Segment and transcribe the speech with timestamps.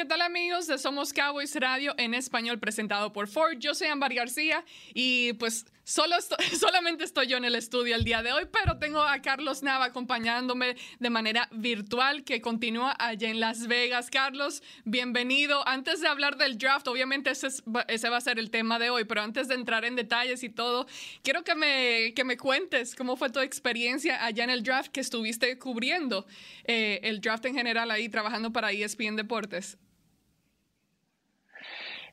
[0.00, 3.58] ¿Qué tal amigos de Somos Cowboys Radio en español presentado por Ford?
[3.58, 4.64] Yo soy Ámbar García
[4.94, 6.16] y pues solo
[6.58, 9.84] solamente estoy yo en el estudio el día de hoy, pero tengo a Carlos Nava
[9.84, 14.08] acompañándome de manera virtual que continúa allá en Las Vegas.
[14.08, 15.68] Carlos, bienvenido.
[15.68, 17.48] Antes de hablar del draft, obviamente ese,
[17.88, 20.48] ese va a ser el tema de hoy, pero antes de entrar en detalles y
[20.48, 20.86] todo,
[21.22, 25.00] quiero que me, que me cuentes cómo fue tu experiencia allá en el draft que
[25.00, 26.26] estuviste cubriendo,
[26.64, 29.76] eh, el draft en general ahí trabajando para ESPN Deportes.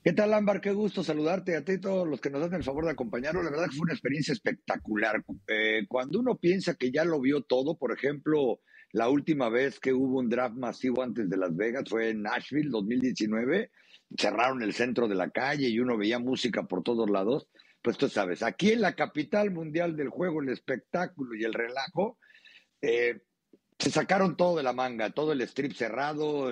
[0.04, 0.62] ¿Qué tal, Ámbar?
[0.62, 3.44] Qué gusto saludarte a ti y todos los que nos hacen el favor de acompañarnos.
[3.44, 5.24] La verdad que fue una experiencia espectacular.
[5.48, 8.60] Eh, cuando uno piensa que ya lo vio todo, por ejemplo,
[8.92, 12.70] la última vez que hubo un draft masivo antes de Las Vegas fue en Nashville
[12.70, 13.72] 2019.
[14.18, 17.50] Cerraron el centro de la calle y uno veía música por todos lados.
[17.82, 22.18] Pues tú sabes, aquí en la capital mundial del juego, el espectáculo y el relajo,
[22.82, 23.22] eh,
[23.80, 26.50] se sacaron todo de la manga, todo el strip cerrado,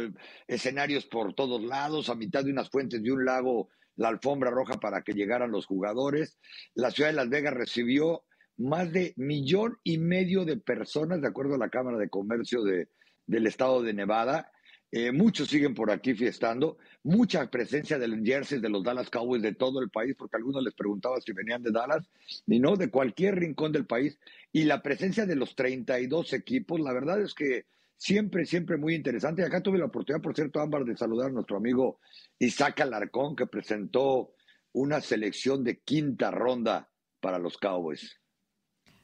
[0.47, 4.79] escenarios por todos lados, a mitad de unas fuentes de un lago, la alfombra roja
[4.79, 6.37] para que llegaran los jugadores.
[6.75, 8.23] La ciudad de Las Vegas recibió
[8.57, 12.89] más de millón y medio de personas, de acuerdo a la Cámara de Comercio de,
[13.25, 14.51] del Estado de Nevada.
[14.97, 16.77] Eh, muchos siguen por aquí fiestando.
[17.03, 20.73] Mucha presencia del jersey de los Dallas Cowboys de todo el país, porque algunos les
[20.73, 22.07] preguntaba si venían de Dallas,
[22.47, 24.17] y no, de cualquier rincón del país.
[24.53, 27.65] Y la presencia de los 32 equipos, la verdad es que
[27.97, 29.41] siempre, siempre muy interesante.
[29.41, 31.99] Y acá tuve la oportunidad, por cierto, Ámbar, de saludar a nuestro amigo
[32.39, 34.31] Isaac Alarcón, que presentó
[34.71, 36.89] una selección de quinta ronda
[37.19, 38.17] para los Cowboys.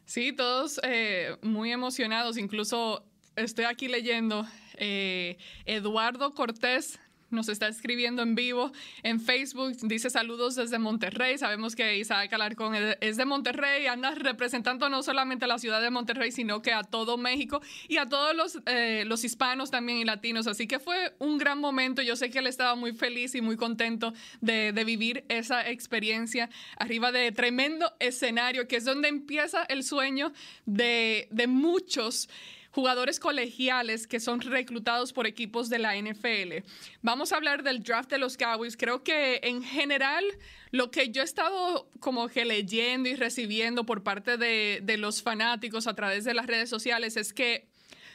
[0.06, 2.38] Sí, todos eh, muy emocionados.
[2.38, 4.46] Incluso estoy aquí leyendo
[4.78, 7.00] eh, Eduardo Cortés
[7.32, 8.72] nos está escribiendo en vivo
[9.04, 9.78] en Facebook.
[9.84, 11.38] Dice saludos desde Monterrey.
[11.38, 13.88] Sabemos que Isaac Alarcón es de Monterrey.
[13.88, 17.98] Anda representando no solamente a la ciudad de Monterrey, sino que a todo México y
[17.98, 20.48] a todos los, eh, los hispanos también y latinos.
[20.48, 22.02] Así que fue un gran momento.
[22.02, 27.12] Yo sé que él estaba muy feliz y muy contento de, vivir esa experiencia arriba
[27.12, 30.34] de tremendo escenario, que es donde empieza el sueño
[30.66, 32.28] de muchos
[32.72, 36.66] jugadores colegiales que son reclutados por equipos de la NFL.
[37.02, 38.78] Vamos a hablar del draft de los Cowboys.
[38.78, 40.24] Creo que en general
[40.72, 45.22] lo que yo he estado como que leyendo y recibiendo por parte de, de los
[45.22, 47.68] fanáticos a través de las redes sociales es que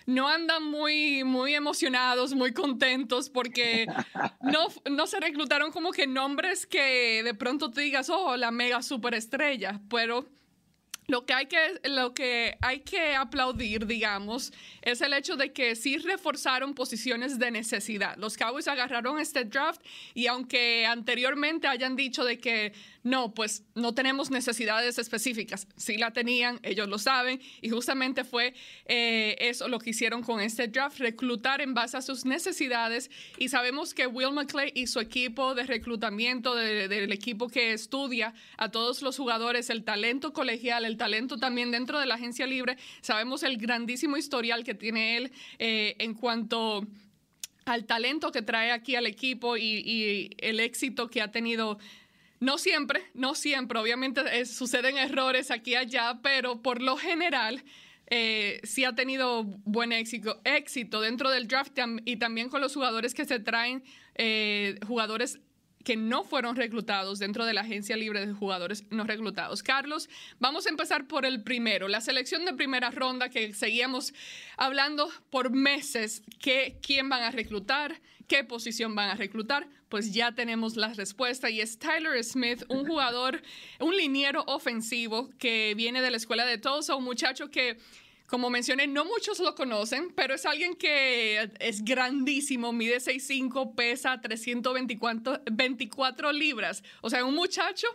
[0.06, 3.86] no andan muy, muy emocionados, muy contentos, porque
[4.40, 8.82] no, no se reclutaron como que nombres que de pronto te digas, oh, la mega
[8.82, 10.26] superestrella, pero
[11.06, 14.52] lo que, hay que, lo que hay que aplaudir, digamos,
[14.82, 18.16] es el hecho de que sí reforzaron posiciones de necesidad.
[18.16, 19.80] Los Cowboys agarraron este draft
[20.14, 22.72] y aunque anteriormente hayan dicho de que
[23.06, 25.68] no, pues no tenemos necesidades específicas.
[25.76, 28.52] Sí la tenían, ellos lo saben, y justamente fue
[28.86, 33.08] eh, eso lo que hicieron con este draft, reclutar en base a sus necesidades.
[33.38, 38.72] Y sabemos que Will McClay y su equipo de reclutamiento, del equipo que estudia a
[38.72, 43.42] todos los jugadores, el talento colegial, el talento también dentro de la agencia libre, sabemos
[43.42, 46.86] el grandísimo historial que tiene él eh, en cuanto
[47.64, 51.78] al talento que trae aquí al equipo y, el éxito que ha tenido.
[52.38, 57.62] No siempre, no siempre, obviamente eh, suceden errores aquí y allá, pero por lo general
[58.08, 63.14] eh, sí ha tenido buen éxito, éxito dentro del draft y también con los jugadores
[63.14, 63.82] que se traen,
[64.14, 65.40] eh, jugadores
[65.86, 69.62] que no fueron reclutados dentro de la agencia libre de jugadores no reclutados.
[69.62, 70.08] Carlos,
[70.40, 74.12] vamos a empezar por el primero, la selección de primera ronda que seguíamos
[74.56, 80.32] hablando por meses, que, quién van a reclutar, qué posición van a reclutar, pues ya
[80.32, 83.40] tenemos la respuesta y es Tyler Smith, un jugador,
[83.78, 87.78] un liniero ofensivo que viene de la escuela de Tulsa, un muchacho que
[88.26, 94.20] como mencioné, no muchos lo conocen, pero es alguien que es grandísimo, mide 6'5, pesa
[94.20, 96.82] 324 libras.
[97.02, 97.86] O sea, un muchacho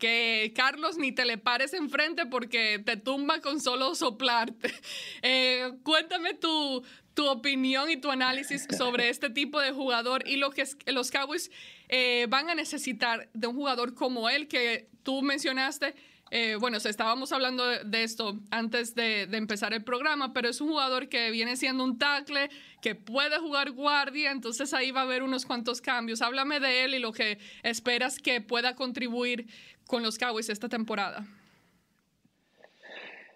[0.00, 4.74] que Carlos ni te le pares enfrente porque te tumba con solo soplarte.
[5.22, 6.82] Eh, cuéntame tu,
[7.12, 11.50] tu opinión y tu análisis sobre este tipo de jugador y lo que los Cowboys
[11.88, 15.94] eh, van a necesitar de un jugador como él que tú mencionaste
[16.32, 21.08] Eh, bueno, estábamos hablando de, esto antes de, empezar el programa, pero es un jugador
[21.08, 22.50] que viene siendo un tackle,
[22.80, 26.22] que puede jugar guardia, entonces ahí va a haber unos cuantos cambios.
[26.22, 29.46] Háblame de él y lo que esperas que pueda contribuir
[29.86, 31.26] con los Cowboys esta temporada.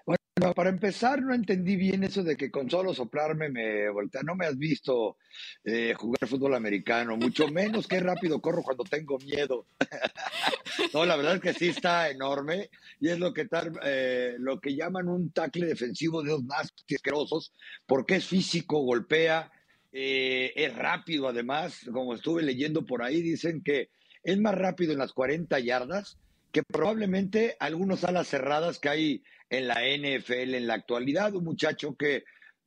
[0.05, 4.23] Bueno, para empezar, no entendí bien eso de que con solo soplarme me voltea.
[4.23, 5.17] No me has visto
[5.65, 9.67] eh, jugar fútbol americano, mucho menos qué rápido corro cuando tengo miedo.
[10.93, 12.69] no, la verdad es que sí está enorme
[13.01, 16.75] y es lo que, tal, eh, lo que llaman un tackle defensivo de dos más
[16.93, 17.53] asquerosos,
[17.87, 19.51] porque es físico, golpea,
[19.93, 21.81] eh, es rápido además.
[21.93, 23.89] Como estuve leyendo por ahí, dicen que
[24.23, 26.19] es más rápido en las 40 yardas
[26.55, 31.97] que probablemente algunos alas cerradas que hay en la NFL en la actualidad, un muchacho
[31.97, 32.25] que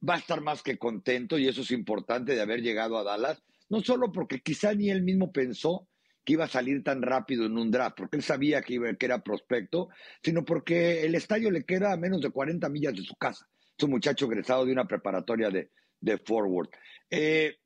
[0.07, 3.41] va a estar más que contento y eso es importante de haber llegado a Dallas,
[3.69, 5.87] no solo porque quizá ni él mismo pensó
[6.23, 9.05] que iba a salir tan rápido en un draft, porque él sabía que, iba, que
[9.05, 9.87] era prospecto,
[10.21, 13.47] sino porque el estadio le queda a menos de 40 millas de su casa.
[13.77, 15.71] Es un muchacho egresado de una preparatoria de,
[16.01, 16.69] de Forward.
[17.09, 17.59] Eh,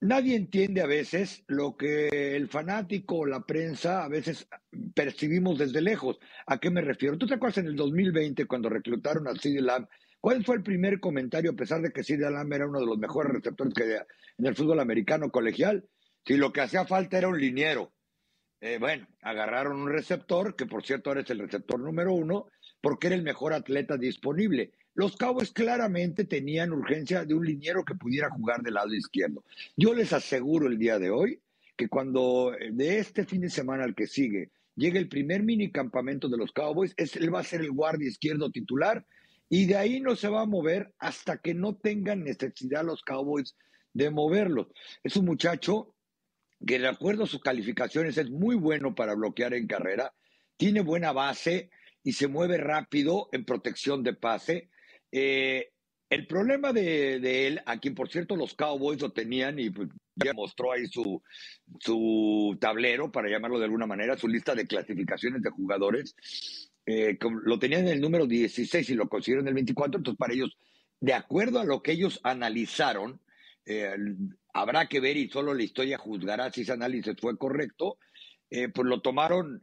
[0.00, 4.48] Nadie entiende a veces lo que el fanático o la prensa a veces
[4.94, 6.20] percibimos desde lejos.
[6.46, 7.18] ¿A qué me refiero?
[7.18, 9.88] ¿Tú te acuerdas en el 2020 cuando reclutaron a CeeDee Lamb?
[10.20, 12.96] ¿Cuál fue el primer comentario, a pesar de que CeeDee Lamb era uno de los
[12.96, 13.96] mejores receptores que
[14.38, 15.88] en el fútbol americano colegial?
[16.24, 17.92] Si lo que hacía falta era un liniero.
[18.60, 22.46] Eh, bueno, agarraron un receptor, que por cierto ahora es el receptor número uno,
[22.80, 24.72] porque era el mejor atleta disponible.
[24.98, 29.44] Los Cowboys claramente tenían urgencia de un liniero que pudiera jugar del lado izquierdo.
[29.76, 31.40] Yo les aseguro el día de hoy
[31.76, 35.70] que cuando eh, de este fin de semana al que sigue llegue el primer mini
[35.70, 39.06] campamento de los Cowboys, él va a ser el guardia izquierdo titular
[39.48, 43.54] y de ahí no se va a mover hasta que no tengan necesidad los Cowboys
[43.92, 44.72] de moverlo.
[45.04, 45.94] Es un muchacho
[46.66, 50.12] que de acuerdo a sus calificaciones es muy bueno para bloquear en carrera,
[50.56, 51.70] tiene buena base
[52.02, 54.70] y se mueve rápido en protección de pase.
[55.12, 55.70] Eh,
[56.10, 60.32] el problema de, él, a quien por cierto los Cowboys lo tenían y pues, ya
[60.32, 61.22] mostró ahí su,
[61.80, 67.58] su tablero, para llamarlo de alguna manera, su lista de clasificaciones de jugadores, eh, lo
[67.58, 70.56] tenían en el número 16 y lo consiguieron en el 24, entonces para ellos,
[71.00, 73.20] de acuerdo a lo que ellos analizaron,
[73.66, 73.94] eh,
[74.54, 77.98] habrá que ver y solo la historia juzgará si ese análisis fue correcto,
[78.48, 79.62] pues lo tomaron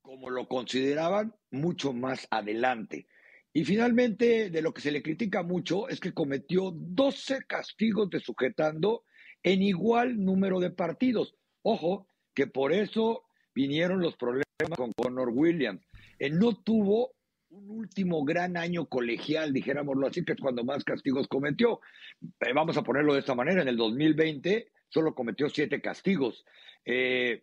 [0.00, 3.08] como lo consideraban mucho más adelante.
[3.56, 8.20] Y finalmente, de lo que se le critica mucho es que cometió 12 castigos de
[8.20, 9.04] sujetando
[9.42, 11.34] en igual número de partidos.
[11.62, 13.24] Ojo, que por eso
[13.54, 14.44] vinieron los problemas
[14.76, 15.80] con Connor Williams.
[16.18, 17.12] Él no tuvo
[17.48, 21.80] un último gran año colegial, dijéramoslo así, que es cuando más castigos cometió.
[22.20, 26.44] Eh, vamos a ponerlo de esta manera, en el 2020 solo cometió siete castigos.
[26.84, 27.42] Eh,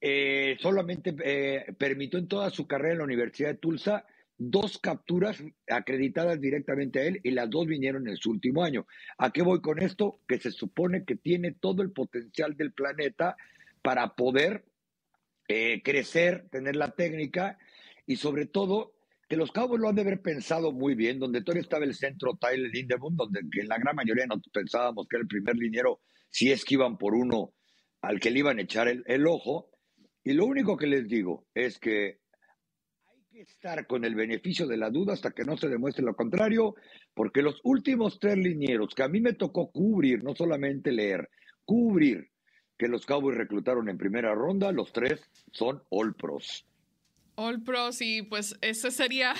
[0.00, 1.12] eh, solamente
[1.78, 4.04] permitió en toda su carrera en la Universidad de Tulsa
[4.50, 8.86] dos capturas acreditadas directamente a él y las dos vinieron en su último año.
[9.18, 10.20] ¿A qué voy con esto?
[10.26, 13.36] Que se supone que tiene todo el potencial del planeta
[13.82, 14.64] para poder
[15.48, 17.58] eh, crecer, tener la técnica
[18.06, 18.94] y sobre todo
[19.28, 22.36] que los cabos lo han de haber pensado muy bien, donde todavía estaba el centro
[22.40, 26.50] Tyler Lindemann, donde que la gran mayoría no pensábamos que era el primer liniero, si
[26.52, 27.54] es que iban por uno
[28.00, 29.70] al que le iban a echar el ojo.
[30.24, 32.21] Y lo único que les digo es que
[33.34, 36.74] estar con el beneficio de la duda hasta que no se demuestre lo contrario,
[37.14, 41.30] porque los últimos tres linieros que a mí me tocó cubrir, no solamente leer,
[41.64, 42.28] cubrir
[42.78, 45.20] que los Cowboys reclutaron en primera ronda, los tres
[45.50, 46.66] son All Pros.
[47.34, 49.34] All Pros y pues ese sería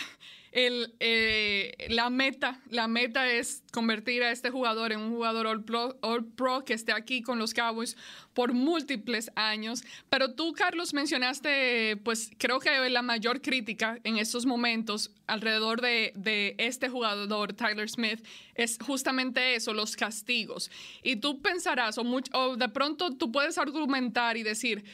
[0.52, 5.64] el, eh, la meta, la meta es convertir a este jugador en un jugador all
[5.64, 7.96] pro, que esté aquí con los Cowboys
[8.34, 9.82] por múltiples años.
[10.10, 16.12] Pero tú, Carlos, mencionaste, pues creo que la mayor crítica en estos momentos alrededor de,
[16.16, 18.22] de este jugador, Tyler Smith,
[18.54, 20.70] es justamente eso, los castigos.
[21.02, 24.84] Y tú pensarás, o, o de pronto tú puedes argumentar y decir,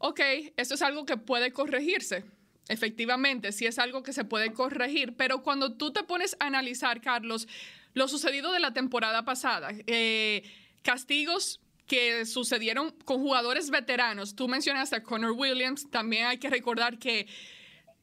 [0.00, 0.20] ok,
[0.58, 2.24] esto es algo que puede corregirse
[2.68, 7.00] Efectivamente, sí es algo que se puede corregir, pero cuando tú te pones a analizar,
[7.00, 7.48] Carlos,
[7.94, 10.42] lo sucedido de la temporada pasada, eh,
[10.82, 16.98] castigos que sucedieron con jugadores veteranos, tú mencionaste a Connor Williams, también hay que recordar
[16.98, 17.26] que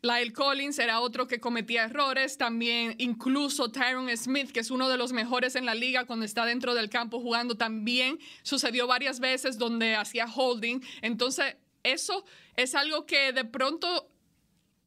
[0.01, 4.97] Lyle Collins era otro que cometía errores, también incluso Tyron Smith, que es uno de
[4.97, 9.57] los mejores en la liga cuando está dentro del campo jugando, también sucedió varias veces
[9.57, 10.81] donde hacía holding.
[11.01, 14.09] Entonces, eso es algo que de pronto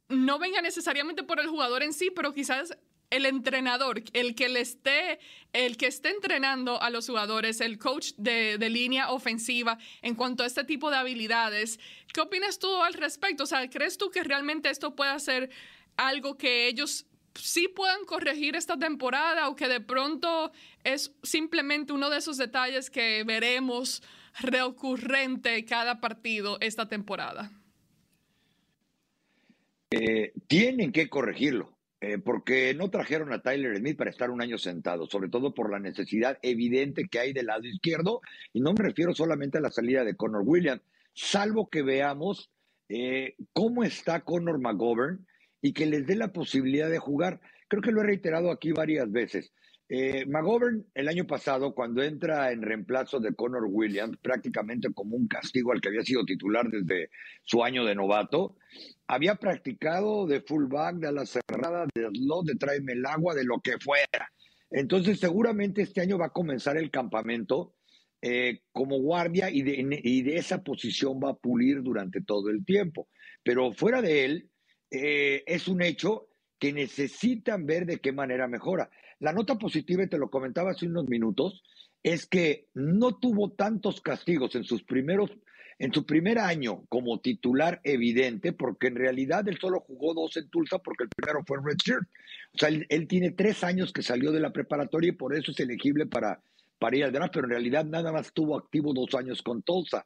[0.08, 2.76] no venga necesariamente por el jugador en sí, pero quizás
[3.10, 5.18] el entrenador, el que le esté,
[5.52, 10.46] el que esté entrenando a los jugadores, el coach de, línea ofensiva en cuanto a
[10.46, 11.78] este tipo de habilidades.
[12.12, 13.44] ¿Qué opinas tú al respecto?
[13.44, 15.50] O sea, ¿crees tú que realmente esto pueda ser
[15.96, 20.52] algo que ellos sí puedan corregir esta temporada o que de pronto
[20.84, 24.02] es simplemente uno de esos detalles que veremos
[24.40, 27.50] recurrente cada partido esta temporada?
[29.90, 31.78] Eh, tienen que corregirlo.
[32.00, 35.68] Eh, porque no trajeron a Tyler Smith para estar un año sentado, sobre todo por
[35.68, 38.20] la necesidad evidente que hay del lado izquierdo,
[38.52, 42.52] y no me refiero solamente a la salida de Connor Williams, salvo que veamos
[42.88, 45.26] eh, cómo está Connor McGovern
[45.60, 47.40] y que les dé la posibilidad de jugar.
[47.66, 49.52] Creo que lo he reiterado aquí varias veces.
[49.90, 55.26] Eh, McGovern el año pasado, cuando entra en reemplazo de Connor Williams, prácticamente como un
[55.26, 57.10] castigo al que había sido titular desde
[57.42, 58.56] su año de novato,
[59.06, 63.60] había practicado de fullback, de la cerrada, de slot, de tráeme el agua, de lo
[63.60, 64.30] que fuera.
[64.70, 67.74] Entonces, seguramente este año va a comenzar el campamento
[68.20, 72.64] eh, como guardia y de, y de, esa posición va a pulir durante todo el
[72.64, 73.08] tiempo.
[73.42, 74.50] Pero fuera de él,
[74.90, 76.28] eh, es un hecho
[76.58, 78.90] que necesitan ver de qué manera mejora.
[79.20, 81.62] La nota positiva, y te lo comentaba hace unos minutos,
[82.02, 85.30] es que no tuvo tantos castigos en sus primeros
[85.78, 90.48] en su primer año como titular evidente, porque en realidad él solo jugó dos en
[90.48, 92.02] Tulsa porque el primero fue en Redshirt.
[92.52, 95.60] O sea, él, tiene tres años que salió de la preparatoria y por eso es
[95.60, 96.42] elegible para,
[96.80, 100.04] para ir al draft, pero en realidad nada más estuvo activo dos años con Tulsa.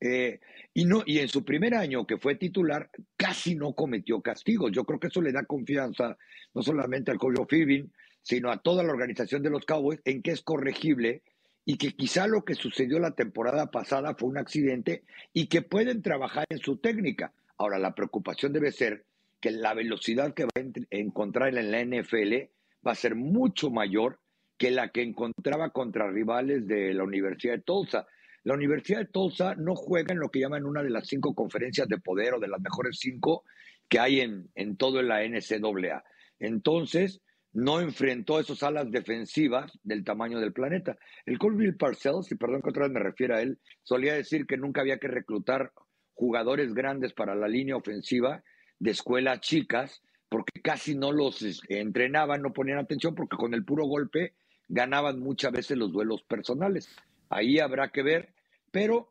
[0.00, 0.40] Eh,
[0.74, 4.70] y, no, y en su primer año que fue titular, casi no cometió castigos.
[4.72, 6.18] Yo creo que eso le da confianza
[6.52, 7.90] no solamente al coach Fibin,
[8.26, 11.22] sino a toda la organización de los Cowboys en que es corregible
[11.64, 16.02] y que quizá lo que sucedió la temporada pasada fue un accidente y que pueden
[16.02, 17.32] trabajar en su técnica.
[17.56, 19.04] Ahora, la preocupación debe ser
[19.40, 22.50] que la velocidad que va a encontrar en la NFL
[22.84, 24.18] va a ser mucho mayor
[24.58, 28.08] que la que encontraba contra rivales de la Universidad de Tulsa.
[28.42, 31.86] La Universidad de Tulsa no juega en lo que llaman una de las cinco conferencias
[31.86, 33.44] de poder o de las mejores cinco
[33.88, 36.02] que hay en, en todo la NCAA.
[36.40, 37.20] Entonces,
[37.56, 40.98] no enfrentó esos alas defensivas del tamaño del planeta.
[41.24, 44.58] El Colville Parcells, y perdón que otra vez me refiero a él, solía decir que
[44.58, 45.72] nunca había que reclutar
[46.12, 48.44] jugadores grandes para la línea ofensiva
[48.78, 53.86] de escuelas chicas, porque casi no los entrenaban, no ponían atención, porque con el puro
[53.86, 54.34] golpe
[54.68, 56.94] ganaban muchas veces los duelos personales.
[57.30, 58.34] Ahí habrá que ver,
[58.70, 59.08] pero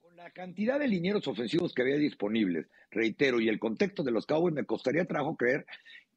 [0.00, 4.24] con la cantidad de linieros ofensivos que había disponibles, reitero, y el contexto de los
[4.24, 5.66] Cowboys, me costaría trabajo creer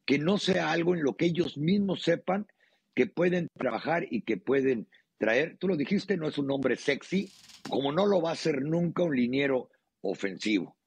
[0.08, 2.46] que no sea algo en lo que ellos mismos sepan
[2.94, 4.88] que pueden trabajar y que pueden
[5.18, 5.58] traer.
[5.58, 7.30] Tú lo dijiste, no es un hombre sexy,
[7.68, 9.68] como no lo va a ser nunca un liniero
[10.00, 10.78] ofensivo.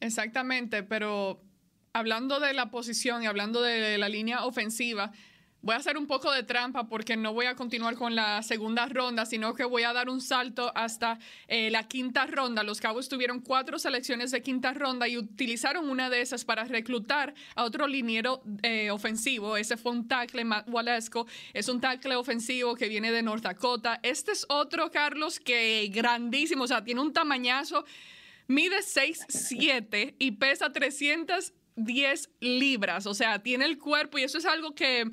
[0.00, 1.40] Exactamente, pero
[1.92, 5.12] hablando de la posición y hablando de la línea ofensiva,
[5.66, 8.86] Voy a hacer un poco de trampa porque no voy a continuar con la segunda
[8.86, 11.18] ronda, sino que voy a dar un salto hasta
[11.48, 12.62] eh, la quinta ronda.
[12.62, 17.34] Los Cabos tuvieron cuatro selecciones de quinta ronda y utilizaron una de esas para reclutar
[17.56, 19.56] a otro liniero eh, ofensivo.
[19.56, 21.26] Ese fue un tackle, Matt Walesco.
[21.52, 23.98] Es un tackle ofensivo que viene de North Dakota.
[24.04, 27.84] Este es otro, Carlos, que grandísimo, o sea, tiene un tamañazo.
[28.46, 34.72] Mide 6'7 y pesa 310 libras, o sea, tiene el cuerpo y eso es algo
[34.76, 35.10] que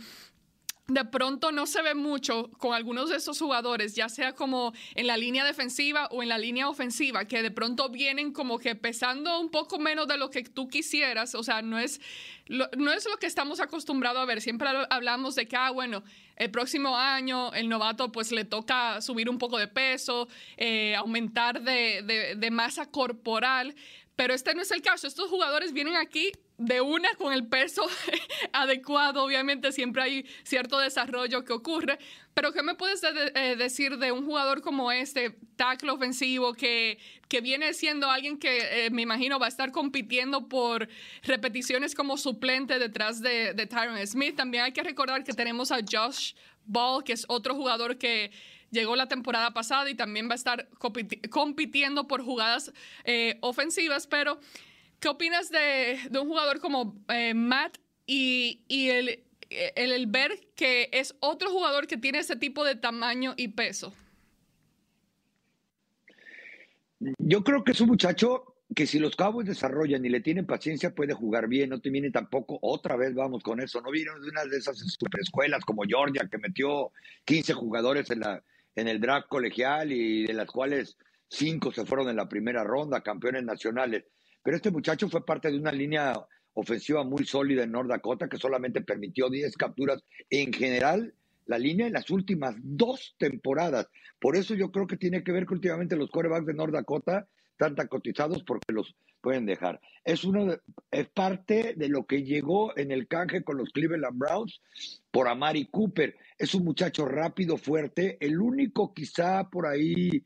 [0.88, 5.08] de pronto no se ve mucho con algunos de esos jugadores, ya sea como en
[5.08, 9.40] la línea defensiva o en la línea ofensiva, que de pronto vienen como que pesando
[9.40, 11.36] un poco menos de lo que tú quisieras.
[11.36, 12.02] O sea, no es
[12.48, 14.42] lo, no es lo que estamos acostumbrados a ver.
[14.42, 16.04] Siempre hablamos de que, ah, bueno,
[16.36, 21.62] el próximo año el novato pues le toca subir un poco de peso, eh, aumentar
[21.62, 23.74] de, de masa corporal.
[24.16, 25.08] Pero este no es el caso.
[25.08, 27.84] Estos jugadores vienen aquí de una con el peso
[28.54, 31.98] adecuado, obviamente siempre hay cierto desarrollo que ocurre,
[32.34, 37.42] pero ¿qué me puedes eh, decir de un jugador como este, tackle ofensivo, que, que
[37.42, 40.88] viene siendo alguien que eh, me imagino va a estar compitiendo por
[41.24, 44.36] repeticiones como suplente detrás de, de Tyron Smith?
[44.36, 46.34] También hay que recordar que tenemos a Josh
[46.66, 48.32] Ball, que es otro jugador que
[48.74, 50.68] llegó la temporada pasada y también va a estar
[51.30, 52.74] compitiendo por jugadas
[53.06, 54.40] eh, ofensivas, pero...
[55.04, 61.50] ¿Qué opinas de, un jugador como eh, Matt y, el, el, ver que es otro
[61.52, 63.94] jugador que tiene ese tipo de tamaño y peso?
[67.18, 70.96] Yo creo que es un muchacho que si los cabos desarrollan y le tienen paciencia
[70.96, 74.30] puede jugar bien, no te viene tampoco, otra vez vamos con eso, no vieron de
[74.30, 76.94] una de esas superescuelas como Georgia que metió
[77.26, 78.42] 15 jugadores en, la,
[78.76, 80.98] en el draft colegial y de las cuales
[81.30, 84.06] 5 se fueron en la primera ronda, campeones nacionales.
[84.44, 86.14] Pero este muchacho fue parte de una línea
[86.54, 91.14] ofensiva muy sólida en North Dakota, que solamente permitió 10 capturas en general
[91.46, 93.90] la línea en las últimas dos temporadas.
[94.20, 97.28] Por eso yo creo que tiene que ver que últimamente los corebacks de North Dakota
[97.54, 99.80] están tan cotizados porque los pueden dejar.
[100.04, 100.58] Es, uno
[100.92, 104.62] es parte de lo que llegó en el canje con los Cleveland Browns
[105.12, 106.16] por Amari Cooper.
[106.38, 110.26] Es un muchacho rápido, fuerte, el único quizá por ahí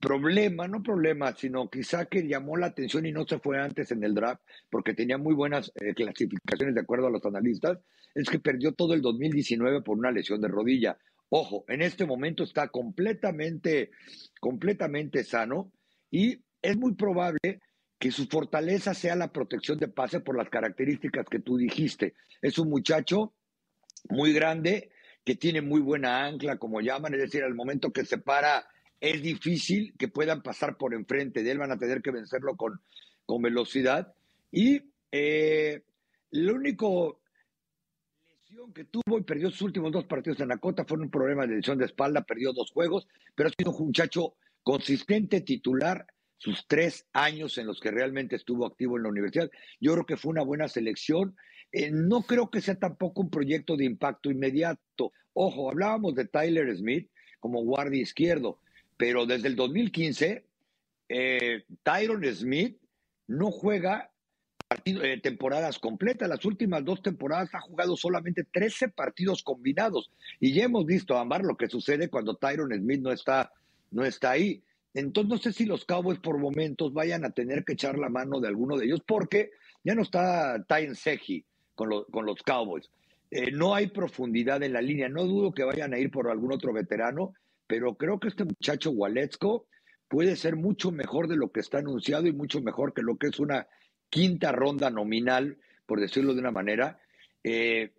[0.00, 4.02] problema, no problema, sino quizá que llamó la atención y no se fue antes en
[4.02, 7.78] el draft porque tenía muy buenas eh, clasificaciones de acuerdo a los analistas,
[8.14, 10.96] es que perdió todo el 2019 por una lesión de rodilla.
[11.28, 13.90] Ojo, en este momento está completamente,
[14.40, 15.70] completamente sano
[16.10, 17.60] y es muy probable
[17.98, 22.14] que su fortaleza sea la protección de pase por las características que tú dijiste.
[22.40, 23.34] Es un muchacho
[24.08, 24.90] muy grande
[25.24, 28.66] que tiene muy buena ancla, como llaman, es decir, al momento que se para
[29.00, 32.80] es difícil que puedan pasar por enfrente de él, van a tener que vencerlo con,
[33.26, 34.14] con velocidad.
[34.50, 35.82] Y eh,
[36.30, 37.20] lo único
[38.28, 41.46] lesión que tuvo y perdió sus últimos dos partidos en la cota fue un problema
[41.46, 46.06] de lesión de espalda, perdió dos juegos, pero ha sido un muchacho consistente, titular,
[46.40, 49.50] sus tres años en los que realmente estuvo activo en la universidad.
[49.78, 51.36] Yo creo que fue una buena selección.
[51.70, 55.12] Eh, no creo que sea tampoco un proyecto de impacto inmediato.
[55.34, 58.58] Ojo, hablábamos de Tyler Smith como guardia izquierdo,
[58.96, 60.46] pero desde el 2015,
[61.10, 62.78] eh, Tyron Smith
[63.26, 64.10] no juega
[64.84, 66.28] eh, temporadas completas.
[66.28, 70.10] Las últimas dos temporadas ha jugado solamente 13 partidos combinados.
[70.38, 73.52] Y ya hemos visto, Amar, lo que sucede cuando Tyron Smith no está,
[73.90, 74.62] no está ahí.
[74.94, 78.40] Entonces no sé si los Cowboys por momentos vayan a tener que echar la mano
[78.40, 79.50] de alguno de ellos, porque
[79.84, 81.44] ya no está Tyron Seji
[81.74, 82.90] con, con los Cowboys.
[83.30, 85.08] Eh, no hay profundidad en la línea.
[85.08, 87.34] No dudo que vayan a ir por algún otro veterano,
[87.66, 89.66] pero creo que este muchacho Waletsko
[90.08, 93.28] puede ser mucho mejor de lo que está anunciado y mucho mejor que lo que
[93.28, 93.68] es una
[94.08, 97.00] quinta ronda nominal, por decirlo de una manera.
[97.44, 97.92] Eh,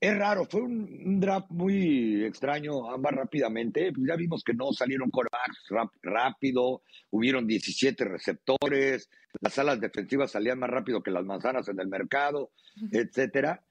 [0.00, 3.92] es raro, fue un, draft muy extraño, ambas rápidamente.
[4.06, 5.66] Ya vimos que no salieron corebacks
[6.02, 11.88] rápido, hubieron 17 receptores, las alas defensivas salían más rápido que las manzanas en el
[11.88, 12.52] mercado,
[12.92, 13.64] etcétera.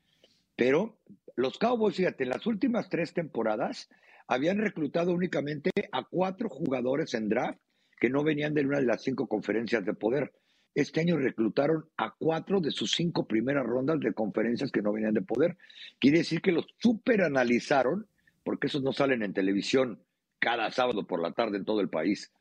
[0.56, 1.00] Pero
[1.36, 3.90] los Cowboys, fíjate, en las últimas tres temporadas
[4.28, 7.60] habían reclutado únicamente a cuatro jugadores en draft
[8.00, 10.34] que no venían de una de las cinco conferencias de poder.
[10.78, 15.16] Este año reclutaron a cuatro de sus cinco primeras rondas de conferencias que no venían
[15.16, 15.58] de poder.
[15.98, 18.08] Quiere decir que los superanalizaron,
[18.44, 20.00] porque esos no salen en televisión
[20.38, 22.32] cada sábado por la tarde en todo el país.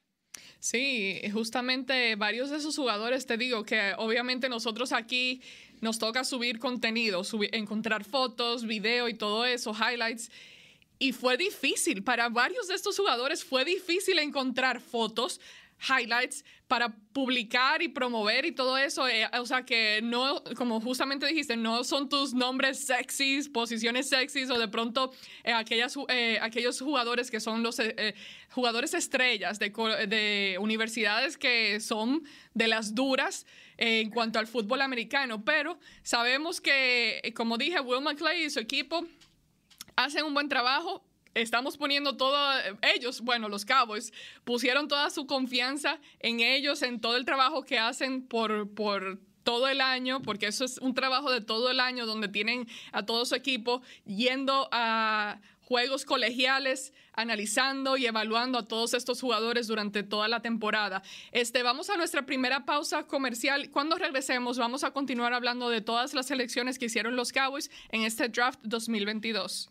[0.58, 5.40] Sí, justamente varios de esos jugadores, te digo que obviamente nosotros aquí
[5.80, 7.22] nos toca subir contenido,
[7.52, 10.30] encontrar fotos, video y todo eso, highlights.
[10.98, 15.40] Y fue difícil, para varios de estos jugadores fue difícil encontrar fotos
[15.78, 19.08] highlights para publicar y promover y todo eso.
[19.08, 24.50] Eh, o sea que no, como justamente dijiste, no son tus nombres sexys, posiciones sexys
[24.50, 25.12] o de pronto
[25.44, 27.80] eh, aquellas, eh, aquellos jugadores que son los
[28.50, 29.70] jugadores estrellas de,
[30.08, 35.44] de, universidades que son de las duras en cuanto al fútbol americano.
[35.44, 39.06] Pero sabemos que, como dije, Will McClay y su equipo
[39.94, 41.05] hacen un buen trabajo
[41.36, 42.36] estamos poniendo todo,
[42.94, 44.12] ellos, bueno, los Cowboys,
[44.44, 49.68] pusieron toda su confianza en ellos, en todo el trabajo que hacen por, por todo
[49.68, 53.24] el año, porque eso es un trabajo de todo el año donde tienen a todo
[53.26, 60.28] su equipo yendo a juegos colegiales, analizando y evaluando a todos estos jugadores durante toda
[60.28, 61.02] la temporada.
[61.32, 63.70] Este, vamos a nuestra primera pausa comercial.
[63.70, 68.02] Cuando regresemos, vamos a continuar hablando de todas las selecciones que hicieron los Cowboys en
[68.02, 69.70] este draft 2022.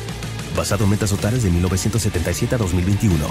[0.55, 3.25] Basado en metas totales de 1977 a 2021.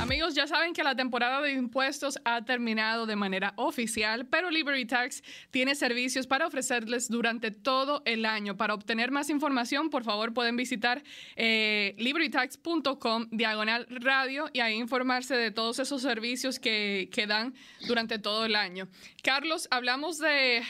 [0.00, 4.86] Amigos, ya saben que la temporada de impuestos ha terminado de manera oficial, pero Liberty
[4.86, 8.56] Tax tiene servicios para ofrecerles durante todo el año.
[8.56, 11.02] Para obtener más información, por favor, pueden visitar
[11.34, 17.54] eh, libertytax.com diagonal radio y ahí informarse de todos esos servicios que, que dan
[17.88, 18.86] durante todo el año.
[19.22, 20.62] Carlos, hablamos de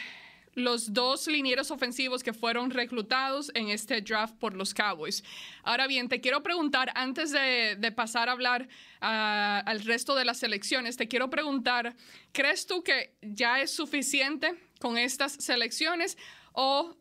[0.56, 5.22] los dos linieros ofensivos que fueron reclutados en este draft por los Cowboys.
[5.62, 8.66] Ahora bien, te quiero preguntar, antes de, pasar a hablar uh,
[9.00, 11.94] al resto de las selecciones, te quiero preguntar,
[12.32, 16.16] ¿crees tú que ya es suficiente con estas selecciones
[16.52, 16.96] o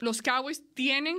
[0.00, 1.16] los Cowboys tienen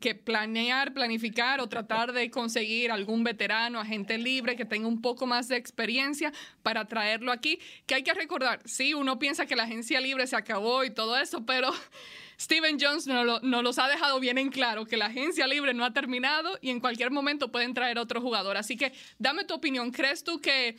[0.00, 5.26] que, planear, planificar o tratar de conseguir algún veterano, agente libre que tenga un poco
[5.26, 7.58] más de experiencia para traerlo aquí.
[7.86, 11.18] Que hay que recordar, sí, uno piensa que la agencia libre se acabó y todo
[11.18, 11.72] eso, pero
[12.38, 15.74] Steven Jones nos no, no los ha dejado bien en claro que la agencia libre
[15.74, 18.56] no ha terminado y en cualquier momento pueden traer otro jugador.
[18.56, 19.90] Así que dame tu opinión.
[19.90, 20.76] ¿Crees tú que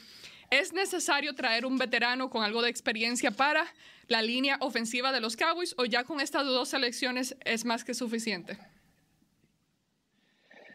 [0.59, 3.65] es necesario traer un veterano con algo de experiencia para
[4.07, 7.95] la línea ofensiva de los Cowboys o ya con estas dos selecciones es más que
[7.95, 8.57] suficiente?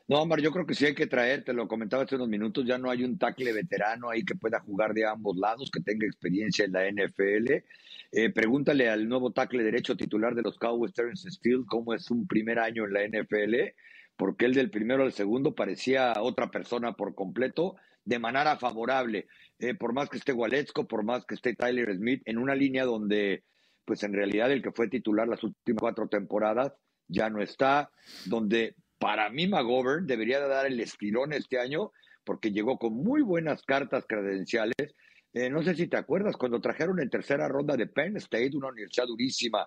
[0.09, 2.65] No, Omar, yo creo que sí hay que traer, te lo comentaba hace unos minutos,
[2.67, 6.07] ya no hay un tackle veterano ahí que pueda jugar de ambos lados, que tenga
[6.07, 7.63] experiencia en la NFL.
[8.11, 12.27] Eh, pregúntale al nuevo tackle derecho titular de los Cowboys, Terrence Steele, cómo es un
[12.27, 13.75] primer año en la NFL,
[14.17, 17.77] porque él del primero al segundo parecía otra persona por completo,
[18.09, 19.27] de manera favorable,
[19.59, 22.85] eh, por más que esté Waletzko, por más que esté Tyler Smith, en una línea
[22.85, 23.45] donde,
[23.85, 26.73] pues en realidad el que fue titular las últimas cuatro temporadas
[27.09, 27.91] ya no está,
[28.27, 31.93] donde para mí McGovern debería de dar el estirón este año
[32.25, 34.95] porque llegó con muy buenas cartas credenciales.
[35.33, 38.69] Eh, no sé si te acuerdas, cuando trajeron en tercera ronda de Penn State, una
[38.69, 39.67] universidad durísima,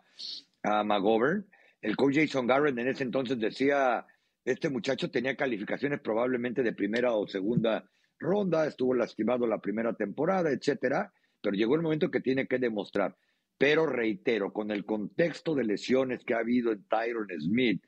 [0.63, 1.47] a McGovern,
[1.81, 4.05] el coach Jason Garrett en ese entonces decía,
[4.45, 7.89] este muchacho tenía calificaciones probablemente de primera o segunda
[8.21, 13.15] ronda, estuvo lastimado la primera temporada, etcétera, pero llegó el momento que tiene que demostrar.
[13.57, 17.83] Pero reitero, con el contexto de lesiones que ha habido en Tyron Smith,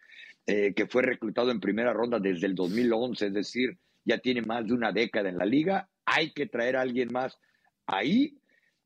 [0.46, 4.68] eh, que fue reclutado en primera ronda desde el 2011, es decir, ya tiene más
[4.68, 7.40] de una década en la liga, hay que traer a alguien más
[7.88, 8.38] ahí.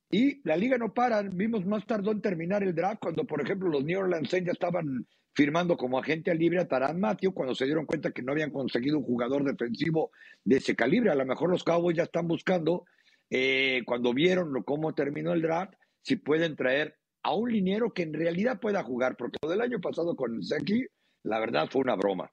[0.09, 3.67] Y la liga no para, vimos más tardó en terminar el draft cuando, por ejemplo,
[3.69, 7.85] los New Orleans ya estaban firmando como agente libre a Taran Matthew cuando se dieron
[7.85, 10.11] cuenta que no habían conseguido un jugador defensivo
[10.43, 11.11] de ese calibre.
[11.11, 12.85] A lo mejor los Cowboys ya están buscando,
[13.29, 18.13] eh, cuando vieron cómo terminó el draft, si pueden traer a un liniero que en
[18.13, 20.85] realidad pueda jugar, porque lo del año pasado con Seki,
[21.23, 22.31] la verdad fue una broma.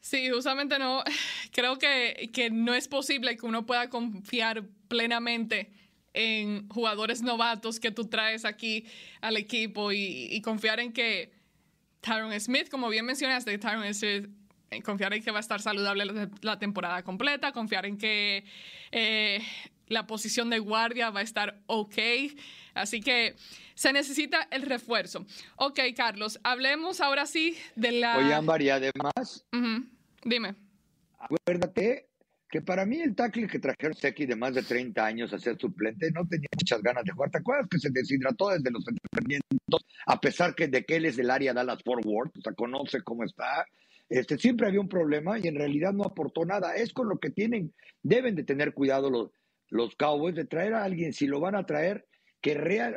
[0.00, 1.04] Sí, justamente no.
[1.52, 5.70] Creo que, que no es posible que uno pueda confiar plenamente
[6.12, 8.84] en jugadores novatos que tú traes aquí
[9.20, 11.32] al equipo y, y confiar en que
[12.00, 14.28] Tyron Smith, como bien mencionaste, Tyron Smith,
[14.70, 18.44] eh, confiar en que va a estar saludable la, la temporada completa, confiar en que
[18.92, 19.40] eh,
[19.86, 21.96] la posición de guardia va a estar ok.
[22.74, 23.34] Así que
[23.74, 25.26] se necesita el refuerzo.
[25.56, 28.16] Ok, Carlos, hablemos ahora sí de la...
[28.16, 29.44] Oye, Ámbar, y además...
[29.52, 29.88] Uh -huh.
[30.24, 30.54] Dime.
[31.18, 32.09] Acuérdate
[32.50, 35.56] que para mí el tackle que trajeron Seki de más de 30 años a ser
[35.56, 37.30] suplente no tenía muchas ganas de jugar.
[37.30, 39.86] ¿Te acuerdas que se deshidrató desde los entrenamientos?
[40.06, 43.22] A pesar que de que él es del área Dallas Forward, o sea, conoce cómo
[43.24, 43.66] está.
[44.08, 46.74] Este, siempre había un problema y en realidad no aportó nada.
[46.74, 49.30] Es con lo que tienen, deben de tener cuidado los,
[49.68, 52.06] los Cowboys de traer a alguien, si lo van a traer,
[52.40, 52.96] que, real,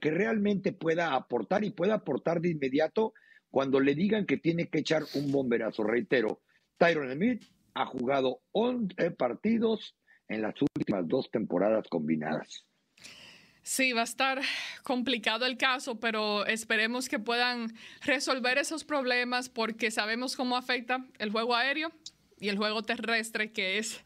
[0.00, 3.12] que realmente pueda aportar y pueda aportar de inmediato
[3.50, 5.84] cuando le digan que tiene que echar un bomberazo.
[5.84, 6.40] Reitero,
[6.78, 9.96] Tyron Smith ha jugado 11 partidos
[10.28, 12.64] en las últimas dos temporadas combinadas.
[13.62, 14.42] Sí, va a estar
[14.82, 21.30] complicado el caso, pero esperemos que puedan resolver esos problemas porque sabemos cómo afecta el
[21.30, 21.90] juego aéreo
[22.38, 24.04] y el juego terrestre, que es,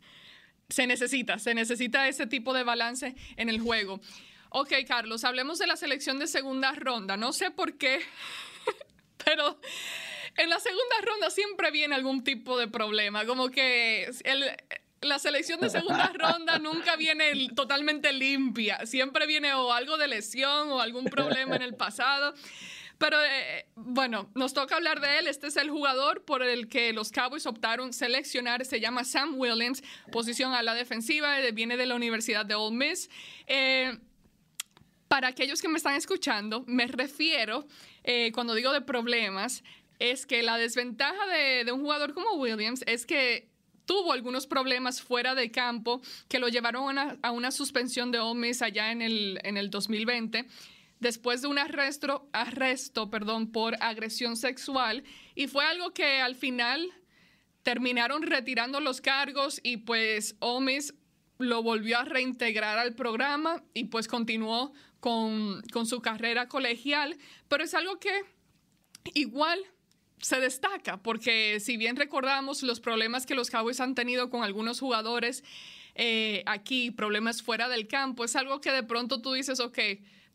[0.69, 4.01] se necesita, se necesita ese tipo de balance en el juego.
[4.51, 7.17] Ok, Carlos, hablemos de la selección de segunda ronda.
[7.17, 7.99] No sé por qué,
[9.25, 9.59] pero
[10.38, 14.44] en la segunda ronda siempre viene algún tipo de problema, como que el,
[15.01, 18.87] la selección de segunda ronda nunca viene totalmente limpia.
[18.87, 22.35] Siempre viene o algo de lesión o algún problema en el pasado.
[22.98, 25.29] Pero eh, bueno, nos toca hablar de él.
[25.29, 28.64] Este es el jugador por el que los Cowboys optaron seleccionar.
[28.64, 32.77] Se llama Sam Williams, posición a la defensiva, eh, viene de la Universidad de Ole
[32.77, 33.09] Miss.
[33.46, 33.98] Eh,
[35.07, 37.66] para aquellos que me están escuchando, me refiero,
[38.35, 39.64] cuando digo de problemas,
[39.99, 43.49] es que la desventaja de, de un jugador como Williams es que
[43.89, 48.61] tuvo algunos problemas fuera de campo que lo llevaron a una, suspensión de un mes
[48.61, 50.47] allá en el, en el 2020
[51.01, 56.87] después de un arresto, arresto perdón, por agresión sexual y fue algo que al final
[57.63, 60.93] terminaron retirando los cargos y pues Omis
[61.39, 67.17] lo volvió a reintegrar al programa y pues continuó con, con su carrera colegial,
[67.49, 68.13] pero es algo que
[69.15, 69.59] igual
[70.21, 74.81] se destaca, porque si bien recordamos los problemas que los Cowboys han tenido con algunos
[74.81, 75.45] jugadores
[75.95, 79.79] eh, aquí, problemas fuera del campo, es algo que de pronto tú dices, ok,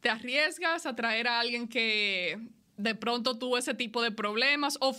[0.02, 2.38] te arriesgas a traer a alguien que
[2.78, 4.96] de pronto tuvo ese tipo de problemas o,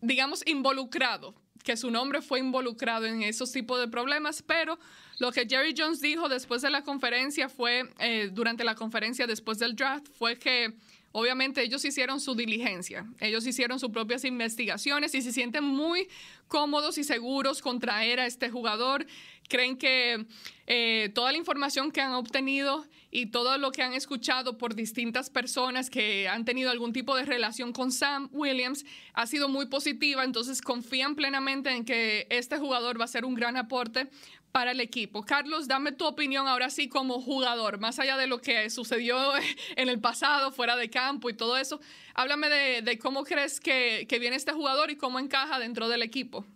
[0.00, 4.78] digamos, involucrado, que su nombre fue involucrado en esos tipos de problemas, pero
[5.18, 9.58] lo que Jerry Jones dijo después de la conferencia fue, eh, durante la conferencia después
[9.58, 10.74] del draft, fue que
[11.18, 16.08] Obviamente ellos hicieron su diligencia, ellos hicieron sus propias investigaciones y se sienten muy
[16.46, 19.06] cómodos y seguros con traer a este jugador.
[19.48, 20.26] Creen que
[20.66, 25.30] eh, toda la información que han obtenido y todo lo que han escuchado por distintas
[25.30, 30.22] personas que han tenido algún tipo de relación con Sam Williams ha sido muy positiva,
[30.22, 34.10] entonces confían plenamente en que este jugador va a ser un gran aporte
[34.56, 35.22] para el equipo.
[35.22, 39.18] Carlos, dame tu opinión ahora sí como jugador, más allá de lo que sucedió
[39.76, 41.78] en el pasado, fuera de campo y todo eso.
[42.14, 46.46] Háblame de, cómo crees que, viene este jugador y cómo encaja dentro del equipo.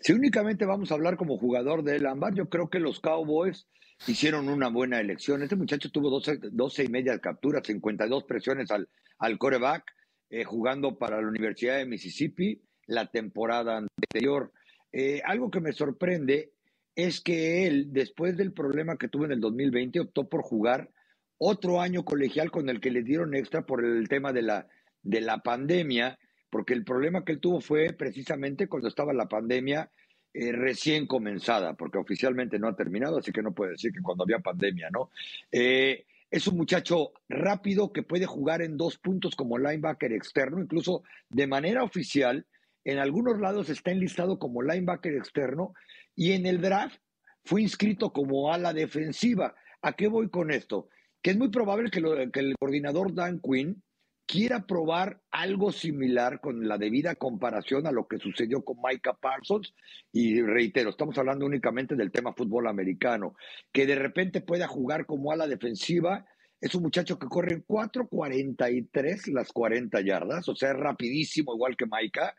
[0.00, 3.66] Si únicamente vamos a hablar como jugador de Lambar, yo creo que los Cowboys
[4.06, 5.42] hicieron una buena elección.
[5.42, 8.88] Este muchacho tuvo 12, y media capturas, 52 presiones al,
[9.18, 9.84] al coreback,
[10.30, 14.50] eh, jugando para la Universidad de Mississippi la temporada anterior.
[14.92, 16.52] Eh, algo que me sorprende
[16.94, 20.90] es que él, después del problema que tuvo en el 2020, optó por jugar
[21.38, 24.68] otro año colegial con el que le dieron extra por el tema de la,
[25.02, 26.18] de la pandemia,
[26.50, 29.90] porque el problema que él tuvo fue precisamente cuando estaba la pandemia
[30.34, 34.24] eh, recién comenzada, porque oficialmente no ha terminado, así que no puede decir que cuando
[34.24, 35.10] había pandemia, ¿no?
[35.50, 41.02] Eh, es un muchacho rápido que puede jugar en dos puntos como linebacker externo, incluso
[41.28, 42.46] de manera oficial
[42.84, 45.74] en algunos lados está enlistado como linebacker externo
[46.14, 46.98] y en el draft
[47.44, 49.54] fue inscrito como ala defensiva.
[49.82, 50.88] ¿A qué voy con esto?
[51.20, 53.82] Que es muy probable que, el coordinador Dan Quinn
[54.26, 59.74] quiera probar algo similar con la debida comparación a lo que sucedió con Micah Parsons.
[60.12, 63.34] Y reitero, estamos hablando únicamente del tema fútbol americano,
[63.72, 66.24] que de repente pueda jugar como ala defensiva.
[66.60, 71.76] Es un muchacho que corre en 4.43 las 40 yardas, o sea, es rapidísimo, igual
[71.76, 72.34] que Micah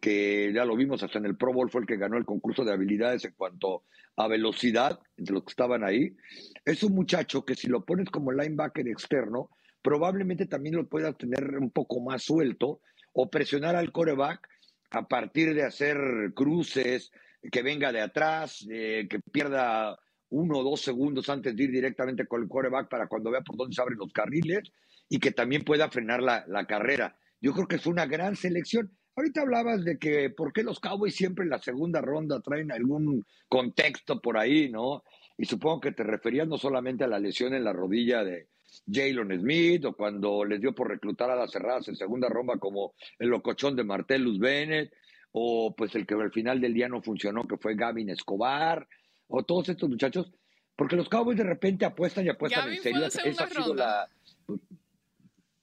[0.00, 2.64] que ya lo vimos hasta en el Pro Bowl, fue el que ganó el concurso
[2.64, 3.84] de habilidades en cuanto
[4.16, 6.16] a velocidad, entre los que estaban ahí.
[6.64, 9.50] Es un muchacho que si lo pones como linebacker externo,
[9.82, 12.80] probablemente también lo pueda tener un poco más suelto
[13.12, 14.48] o presionar al coreback
[14.90, 15.98] a partir de hacer
[16.34, 17.10] cruces,
[17.50, 19.98] que venga de atrás, eh, que pierda
[20.30, 23.56] uno o dos segundos antes de ir directamente con el coreback para cuando vea por
[23.56, 24.70] dónde se abren los carriles
[25.08, 27.16] y que también pueda frenar la, la carrera.
[27.40, 28.97] Yo creo que fue una gran selección.
[29.18, 33.26] Ahorita hablabas de que por qué los Cowboys siempre en la segunda ronda traen algún
[33.48, 35.02] contexto por ahí, ¿no?
[35.36, 38.46] Y supongo que te referías no solamente a la lesión en la rodilla de
[38.88, 42.94] Jalen Smith o cuando les dio por reclutar a las cerradas en segunda ronda como
[43.18, 44.92] el locochón de Martellus Bennett
[45.32, 48.86] o pues el que al final del día no funcionó que fue Gavin Escobar
[49.26, 50.30] o todos estos muchachos,
[50.76, 53.04] porque los Cowboys de repente apuestan y apuestan en serio.
[53.04, 54.08] Esa ha sido la...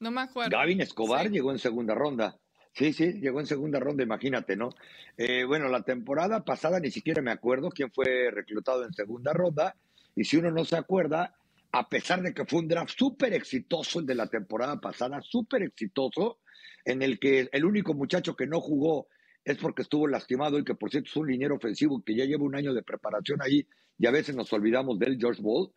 [0.02, 0.52] No me acuerdo.
[0.52, 2.38] Gavin Escobar llegó en segunda ronda.
[2.76, 4.70] Sí, sí, llegó en segunda ronda, imagínate, ¿no?
[5.18, 9.78] Eh, bueno, la temporada pasada ni siquiera me acuerdo quién fue reclutado en segunda ronda,
[10.14, 11.36] y si uno no se acuerda,
[11.72, 15.64] a pesar de que fue un draft súper exitoso el de la temporada pasada, súper
[15.64, 16.40] exitoso,
[16.84, 19.08] en el que el único muchacho que no jugó
[19.46, 22.44] es porque estuvo lastimado y que por cierto es un liniero ofensivo que ya lleva
[22.44, 23.66] un año de preparación ahí
[23.98, 25.72] y a veces nos olvidamos del George Ball,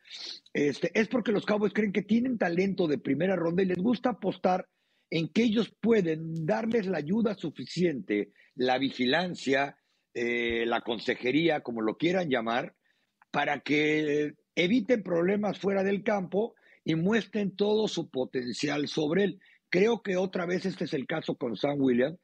[0.52, 4.10] este, es porque los Cowboys creen que tienen talento de primera ronda y les gusta
[4.10, 4.66] apostar
[5.10, 9.78] en que ellos pueden darles la ayuda suficiente, la vigilancia,
[10.14, 12.74] eh, la consejería, como lo quieran llamar,
[13.30, 19.40] para que eviten problemas fuera del campo y muestren todo su potencial sobre él.
[19.70, 22.18] Creo que otra vez este es el caso con Sam Williams,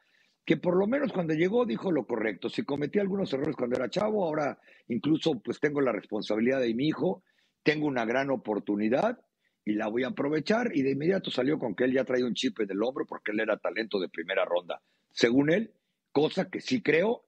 [0.45, 2.49] que por lo menos cuando llegó dijo lo correcto.
[2.49, 6.89] Si cometí algunos errores cuando era chavo, ahora incluso pues tengo la responsabilidad de mi
[6.89, 7.23] hijo,
[7.63, 9.19] tengo una gran oportunidad
[9.65, 12.35] y la voy a aprovechar y de inmediato salió con que él ya traía un
[12.35, 14.83] chip del hombro porque él era talento de primera ronda.
[15.11, 15.73] Según él,
[16.13, 17.25] cosa que sí creo,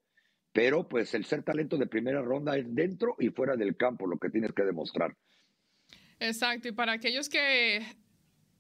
[0.52, 4.18] pero pues el ser talento de primera ronda es dentro y fuera del campo lo
[4.18, 5.16] que tienes que demostrar.
[6.18, 7.80] Exacto, y para aquellos que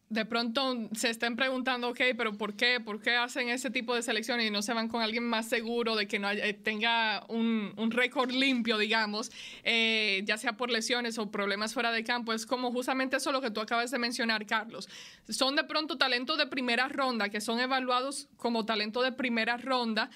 [0.08, 2.78] de pronto se estén preguntando, ok, pero ¿por qué?
[2.78, 5.96] ¿Por qué hacen ese tipo de selecciones y no se van con alguien más seguro
[5.96, 9.32] de que no eh, tenga un, un récord limpio, digamos,
[9.64, 12.32] eh, ya sea por lesiones o problemas fuera de campo?
[12.32, 14.88] Es como justamente eso lo que tú acabas de mencionar, Carlos.
[15.28, 20.10] Son de pronto talentos de primera ronda, que son evaluados como talento de primera ronda,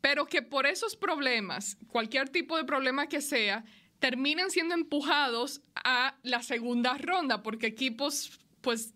[0.00, 3.64] pero que por esos problemas, cualquier tipo de problema que sea,
[4.00, 8.94] terminan siendo empujados a la segunda ronda, porque equipos pues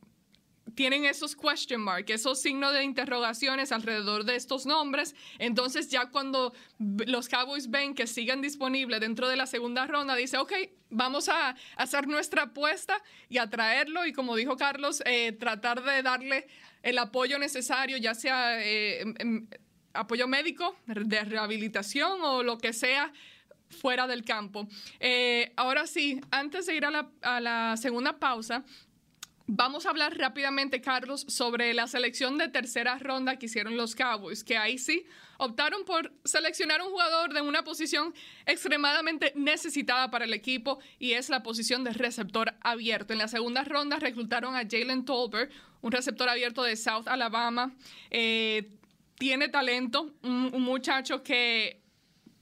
[0.74, 5.14] tienen esos question marks, esos signos de interrogaciones alrededor de estos nombres.
[5.38, 10.38] Entonces ya cuando los Cowboys ven que siguen disponibles dentro de la segunda ronda, dice,
[10.38, 10.52] ok,
[10.90, 16.02] vamos a hacer nuestra apuesta y a traerlo y como dijo Carlos, eh, tratar de
[16.02, 16.46] darle
[16.82, 19.46] el apoyo necesario, ya sea eh, em, em,
[19.92, 23.12] apoyo médico, de rehabilitación o lo que sea
[23.68, 24.68] fuera del campo.
[25.00, 28.64] Eh, ahora sí, antes de ir a la, a la segunda pausa,
[29.46, 34.42] Vamos a hablar rápidamente, Carlos, sobre la selección de tercera ronda que hicieron los Cowboys,
[34.42, 35.04] que ahí sí
[35.36, 38.14] optaron por seleccionar un jugador de una posición
[38.46, 43.12] extremadamente necesitada para el equipo y es la posición de receptor abierto.
[43.12, 45.52] En la segunda ronda reclutaron a Jalen Tolbert,
[45.82, 47.74] un receptor abierto de South Alabama.
[48.10, 48.70] Eh,
[49.18, 51.83] tiene talento, un muchacho que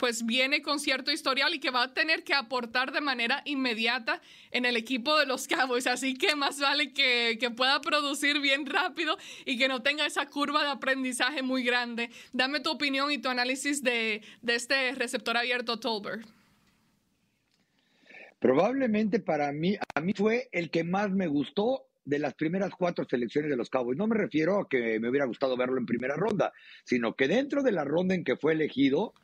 [0.02, 4.20] pues viene con cierto historial y que va a tener que aportar de manera inmediata
[4.50, 5.86] en el equipo de los Cowboys.
[5.86, 10.64] Así que más vale que, pueda producir bien rápido y que no tenga esa curva
[10.64, 12.10] de aprendizaje muy grande.
[12.32, 16.26] Dame tu opinión y tu análisis de, este receptor abierto Tolbert.
[18.40, 23.06] Probablemente para mí, a mí fue el que más me gustó de las primeras cuatro
[23.08, 23.96] selecciones de los Cowboys.
[23.96, 27.62] No me refiero a que me hubiera gustado verlo en primera ronda, sino que dentro
[27.62, 29.14] de la ronda en que fue elegido,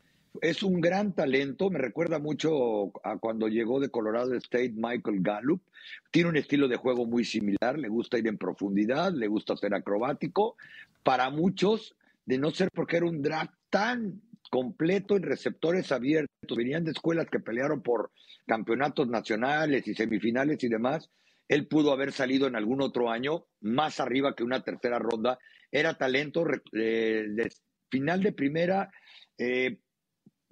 [0.43, 5.63] es un gran talento, me recuerda mucho a cuando llegó de Colorado State Michael Gallup.
[6.11, 9.75] Tiene un estilo de juego muy similar, le gusta ir en profundidad, le gusta ser
[9.75, 10.57] acrobático.
[11.03, 11.95] Para muchos,
[12.27, 14.21] de no ser porque era un draft tan
[14.51, 18.11] completo en receptores abiertos, venían de escuelas que pelearon por
[18.47, 21.11] campeonatos nacionales y semifinales y demás,
[21.49, 25.39] él pudo haber salido en algún otro año más arriba que una tercera ronda.
[25.73, 27.51] Era talento eh, de
[27.91, 28.91] final de primera.
[29.39, 29.79] Eh,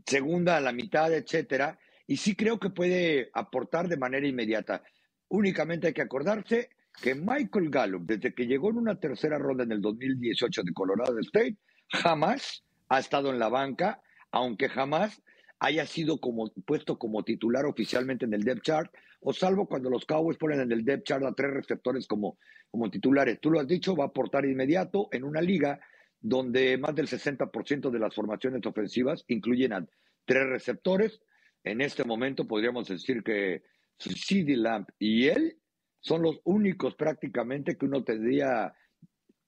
[0.06, 4.82] segunda la mitad, etcétera, y sí creo que puede aportar de manera inmediata.
[5.28, 6.70] Únicamente hay que acordarse
[7.02, 11.18] que Michael Gallup, desde que llegó en una tercera ronda en el 2018 de Colorado
[11.20, 11.56] State,
[11.88, 15.22] jamás ha estado en la banca, aunque jamás
[15.58, 20.04] haya sido como, puesto como titular oficialmente en el depth chart, o salvo cuando los
[20.04, 22.38] Cowboys ponen en el depth chart a tres receptores como,
[22.70, 23.40] como titulares.
[23.40, 25.80] Tú lo has dicho, va a aportar inmediato en una liga
[26.20, 29.86] donde más del 60% de las formaciones ofensivas incluyen a
[30.24, 31.20] tres receptores.
[31.64, 33.62] En este momento podríamos decir que
[33.98, 35.58] CD Lamp y él
[36.00, 38.74] son los únicos prácticamente que uno tendría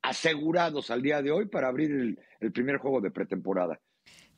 [0.02, 3.80] asegurados al día de hoy para abrir el, el primer juego de pretemporada.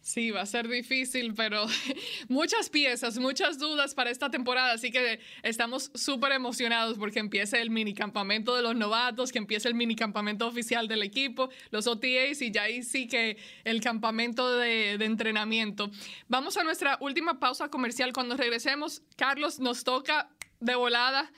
[0.02, 1.66] Sí, va a ser difícil, pero
[2.28, 7.70] muchas piezas, muchas dudas para esta temporada, así que estamos súper emocionados porque empiece el
[7.70, 12.62] minicampamento de los novatos, que empiece el minicampamento oficial del equipo, los OTAs y ya
[12.62, 15.90] ahí sí que el campamento de entrenamiento.
[16.28, 18.12] Vamos a nuestra última pausa comercial.
[18.12, 21.30] Cuando regresemos, Carlos, nos toca de volada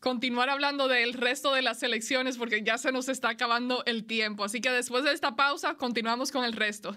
[0.00, 4.44] continuar hablando del resto de las selecciones porque ya se nos está acabando el tiempo.
[4.44, 6.96] Así que después de esta pausa, continuamos con el resto.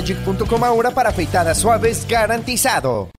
[0.01, 3.09] shavelogic.com ahora para afeitadas suaves garantizado.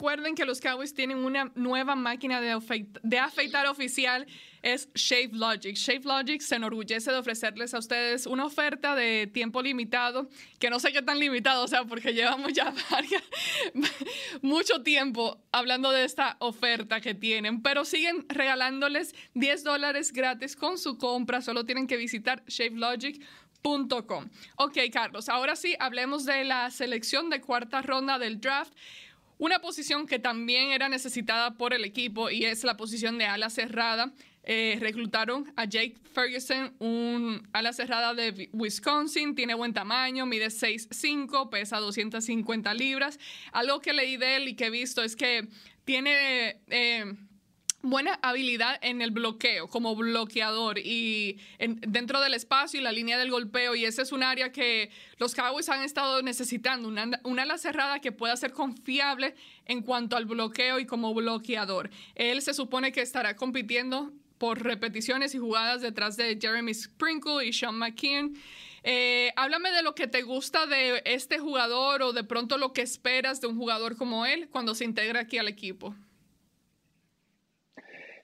[0.00, 4.26] Recuerden que los Cowboys tienen una nueva máquina de, afeit- de afeitar oficial,
[4.62, 5.76] es Shave Logic.
[5.76, 10.80] Shave Logic se enorgullece de ofrecerles a ustedes una oferta de tiempo limitado, que no
[10.80, 13.22] sé qué tan limitado, o sea, porque llevamos ya varias-
[14.40, 20.78] mucho tiempo hablando de esta oferta que tienen, pero siguen regalándoles 10 dólares gratis con
[20.78, 24.30] su compra, solo tienen que visitar shavelogic.com.
[24.56, 28.72] Ok, Carlos, ahora sí hablemos de la selección de cuarta ronda del draft.
[29.40, 33.48] Una posición que también era necesitada por el equipo y es la posición de ala
[33.48, 34.12] cerrada.
[34.42, 41.48] Eh, reclutaron a Jake Ferguson, un ala cerrada de Wisconsin, tiene buen tamaño, mide 6'5,
[41.48, 43.18] pesa 250 libras.
[43.52, 45.48] Algo que leí de él y que he visto es que
[45.86, 46.60] tiene...
[46.68, 47.14] eh,
[47.82, 53.18] buena habilidad en el bloqueo, como bloqueador y en- dentro del espacio y la línea
[53.18, 53.74] del golpeo.
[53.74, 58.00] Y ese es un área que los Cowboys han estado necesitando, una, una ala cerrada
[58.00, 59.34] que pueda ser confiable
[59.66, 61.90] en cuanto al bloqueo y como bloqueador.
[62.14, 67.52] Él se supone que estará compitiendo por repeticiones y jugadas detrás de Jeremy Sprinkle y
[67.52, 68.34] Sean McKeon.
[68.82, 72.80] Eh, háblame de lo que te gusta de este jugador o de pronto lo que
[72.80, 75.94] esperas de un jugador como él cuando se integra aquí al equipo.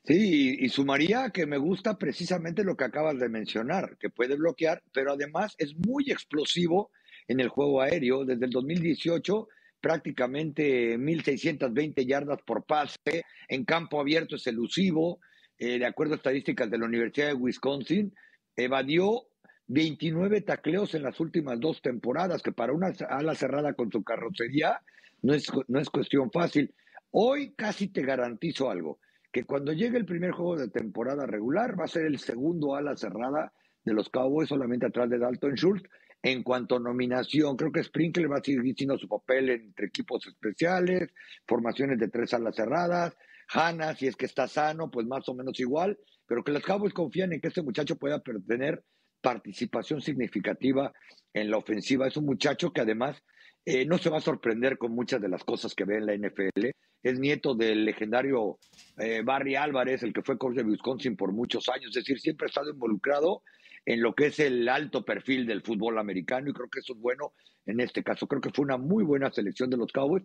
[0.06, 4.36] Sí, y, y sumaría que me gusta precisamente lo que acabas de mencionar, que puede
[4.36, 6.90] bloquear, pero además es muy explosivo
[7.26, 8.24] en el juego aéreo.
[8.24, 9.48] Desde el 2018,
[9.80, 15.18] prácticamente 1.620 yardas por pase, en campo abierto es elusivo,
[15.58, 18.14] eh, de acuerdo a estadísticas de la Universidad de Wisconsin,
[18.54, 19.24] evadió
[19.66, 24.80] 29 tacleos en las últimas dos temporadas, que para una ala cerrada con su carrocería
[25.22, 26.72] no es, no es cuestión fácil.
[27.10, 29.00] Hoy casi te garantizo algo,
[29.32, 32.96] que cuando llegue el primer juego de temporada regular va a ser el segundo ala
[32.96, 33.52] cerrada
[33.84, 35.88] de los Cowboys, solamente atrás de Dalton Schultz.
[36.22, 40.26] En cuanto a nominación, creo que Sprinkle va a seguir haciendo su papel entre equipos
[40.26, 41.12] especiales,
[41.46, 43.16] formaciones de tres alas cerradas.
[43.48, 45.96] Hanna, si es que está sano, pues más o menos igual,
[46.26, 48.82] pero que los Cowboys confían en que este muchacho pueda tener
[49.20, 50.92] participación significativa
[51.32, 52.08] en la ofensiva.
[52.08, 53.22] Es un muchacho que además
[53.64, 56.14] eh, no se va a sorprender con muchas de las cosas que ve en la
[56.14, 56.70] NFL.
[57.06, 58.58] Es nieto del legendario
[58.98, 61.90] eh, Barry Álvarez, el que fue coach de Wisconsin por muchos años.
[61.90, 63.44] Es decir, siempre ha estado involucrado
[63.84, 66.98] en lo que es el alto perfil del fútbol americano y creo que eso es
[66.98, 67.34] bueno
[67.64, 68.26] en este caso.
[68.26, 70.24] Creo que fue una muy buena selección de los Cowboys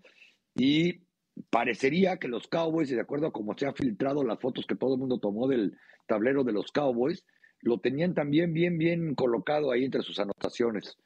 [0.55, 1.01] y
[1.51, 4.75] parecería que los Cowboys, y de acuerdo a cómo se han filtrado las fotos que
[4.75, 5.77] todo el mundo tomó del
[6.07, 7.23] tablero de los Cowboys,
[7.59, 10.97] lo tenían también bien, bien colocado ahí entre sus anotaciones.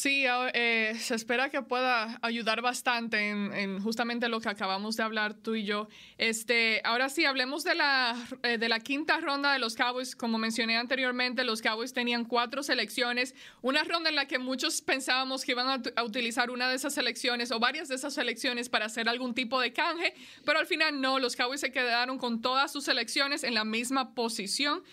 [0.00, 5.34] Sí, eh, se espera que pueda ayudar bastante en, justamente lo que acabamos de hablar
[5.34, 5.88] tú y yo.
[6.18, 10.14] Este, ahora sí, hablemos de la, eh, de la quinta ronda de los Cowboys.
[10.14, 13.34] Como mencioné anteriormente, los Cowboys tenían cuatro selecciones.
[13.60, 17.50] Una ronda en la que muchos pensábamos que iban a, utilizar una de esas selecciones
[17.50, 21.18] o varias de esas selecciones para hacer algún tipo de canje, pero al final no,
[21.18, 24.84] los Cowboys se quedaron con todas sus selecciones en la misma posición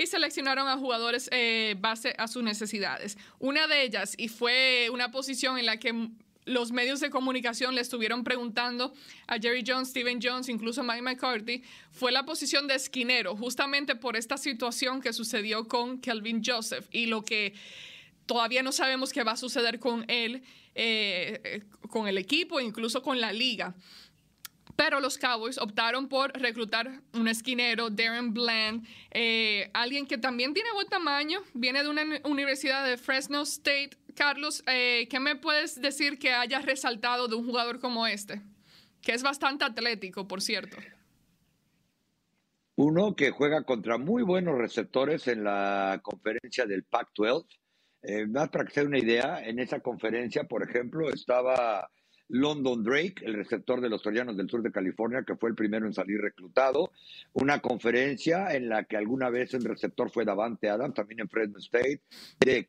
[0.00, 3.18] y seleccionaron a jugadores eh, base a sus necesidades.
[3.38, 6.08] Una de ellas, y fue una posición en la que
[6.46, 8.94] los medios de comunicación le estuvieron preguntando
[9.26, 14.16] a Jerry Jones, Steven Jones, incluso Mike McCarthy, fue la posición de esquinero, justamente por
[14.16, 17.52] esta situación que sucedió con Kelvin Joseph y lo que
[18.24, 20.42] todavía no sabemos qué va a suceder con él,
[20.74, 23.74] eh, eh, con el equipo, incluso con la liga.
[24.80, 30.72] Pero los Cowboys optaron por reclutar un esquinero, Darren Bland, eh, alguien que también tiene
[30.72, 33.90] buen tamaño, viene de una universidad de Fresno State.
[34.14, 38.40] Carlos, eh, ¿qué me puedes decir que hayas resaltado de un jugador como este?
[39.02, 40.78] Que es bastante atlético, por cierto.
[42.76, 47.44] Uno que juega contra muy buenos receptores en la conferencia del Pac-12.
[48.00, 51.90] Eh, más para que se una idea, en esa conferencia, por ejemplo, estaba
[52.30, 55.86] London Drake, el receptor de los Troyanos del sur de California, que fue el primero
[55.86, 56.92] en salir reclutado.
[57.32, 61.58] Una conferencia en la que alguna vez el receptor fue Davante Adams, también en Fresno
[61.58, 62.02] State.
[62.38, 62.68] De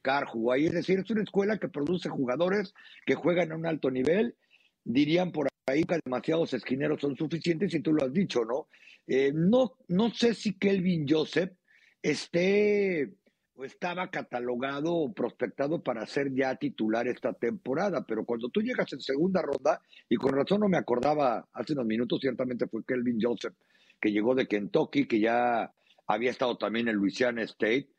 [0.51, 0.65] ahí.
[0.65, 2.73] Es decir, es una escuela que produce jugadores
[3.05, 4.35] que juegan a un alto nivel.
[4.83, 8.67] Dirían por ahí que demasiados esquineros son suficientes, y tú lo has dicho, ¿no?
[9.07, 11.51] Eh, no, no sé si Kelvin Joseph
[12.01, 13.13] esté
[13.63, 19.01] estaba catalogado o prospectado para ser ya titular esta temporada, pero cuando tú llegas en
[19.01, 23.55] segunda ronda, y con razón no me acordaba hace unos minutos, ciertamente fue Kelvin Joseph,
[23.99, 25.71] que llegó de Kentucky, que ya
[26.07, 27.89] había estado también en Louisiana State,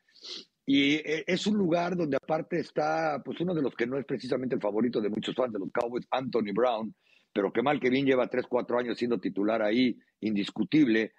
[0.65, 4.05] y eh, es un lugar donde aparte está, pues uno de los que no es
[4.05, 6.93] precisamente el favorito de muchos fans de los Cowboys, Anthony Brown,
[7.33, 11.13] pero que mal que bien lleva 3, 4 años siendo titular ahí, indiscutible.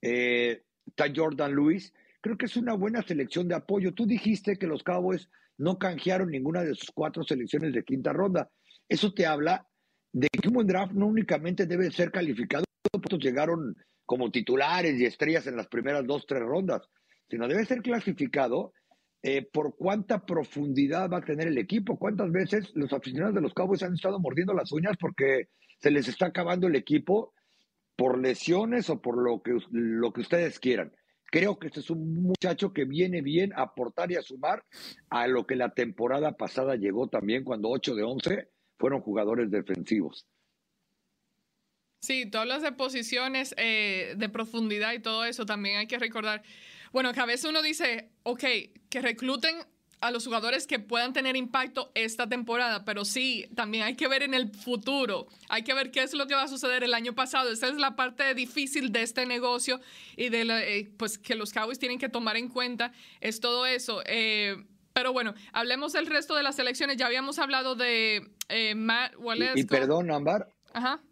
[0.00, 1.92] Eh, está Jordan Lewis,
[2.26, 3.94] creo que es una buena selección de apoyo.
[3.94, 8.50] Tú dijiste que los Cowboys no canjearon ninguna de sus cuatro selecciones de quinta ronda.
[8.88, 9.64] Eso te habla
[10.12, 15.04] de que un buen draft no únicamente debe ser calificado, porque llegaron como titulares y
[15.04, 16.82] estrellas en las primeras dos, tres rondas,
[17.30, 18.72] sino debe ser clasificado
[19.22, 21.96] eh, por cuánta profundidad va a tener el equipo.
[21.96, 25.48] ¿Cuántas veces los aficionados de los Cowboys han estado mordiendo las uñas porque
[25.78, 27.32] se les está acabando el equipo
[27.94, 30.92] por lesiones o por lo que, lo que ustedes quieran?
[31.26, 34.64] Creo que este es un muchacho que viene bien a aportar y a sumar
[35.10, 38.48] a lo que la temporada pasada llegó también cuando 8 de 11
[38.78, 40.26] fueron jugadores defensivos.
[42.00, 46.42] Sí, tú hablas de posiciones eh, de profundidad y todo eso, también hay que recordar,
[46.92, 48.44] bueno, que a veces uno dice, ok,
[48.88, 49.56] que recluten
[50.00, 54.22] a los jugadores que puedan tener impacto esta temporada, pero sí, también hay que ver
[54.22, 57.14] en el futuro, hay que ver qué es lo que va a suceder el año
[57.14, 57.50] pasado.
[57.50, 59.80] Esa es la parte difícil de este negocio
[60.16, 64.02] y de eh, pues que los Cowboys tienen que tomar en cuenta es todo eso.
[64.06, 64.56] Eh,
[64.92, 66.96] pero bueno, hablemos del resto de las selecciones.
[66.96, 69.60] Ya habíamos hablado de eh, Matt Wallace.
[69.60, 70.48] Y, perdón, Ambar.
[70.72, 71.02] Ajá.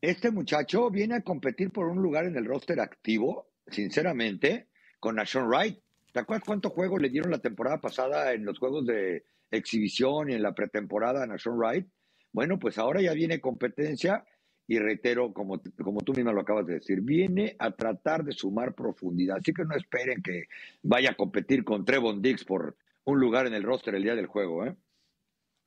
[0.00, 4.68] Este muchacho viene a competir por un lugar en el roster activo, sinceramente,
[5.00, 5.80] con Nashon Wright
[6.16, 10.32] ¿Te acuerdas cuántos juegos le dieron la temporada pasada en los juegos de exhibición y
[10.32, 11.86] en la pretemporada a Nashon Wright?
[12.32, 14.24] Bueno, pues ahora ya viene competencia
[14.66, 18.74] y reitero, como, como tú misma lo acabas de decir, viene a tratar de sumar
[18.74, 19.36] profundidad.
[19.36, 20.44] Así que no esperen que
[20.82, 24.24] vaya a competir con Trevon Dix por un lugar en el roster el día del
[24.24, 24.74] juego, ¿eh?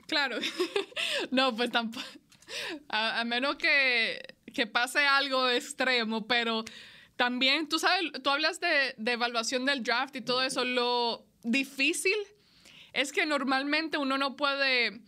[0.07, 0.37] Claro.
[1.29, 2.07] no, pues tampoco.
[2.89, 4.19] A, menos que,
[4.51, 6.63] que pase algo extremo, pero
[7.19, 10.63] también, tú sabes, tú hablas de, de evaluación del draft y todo eso.
[10.63, 12.15] Lo difícil
[12.93, 15.01] es que normalmente uno no puede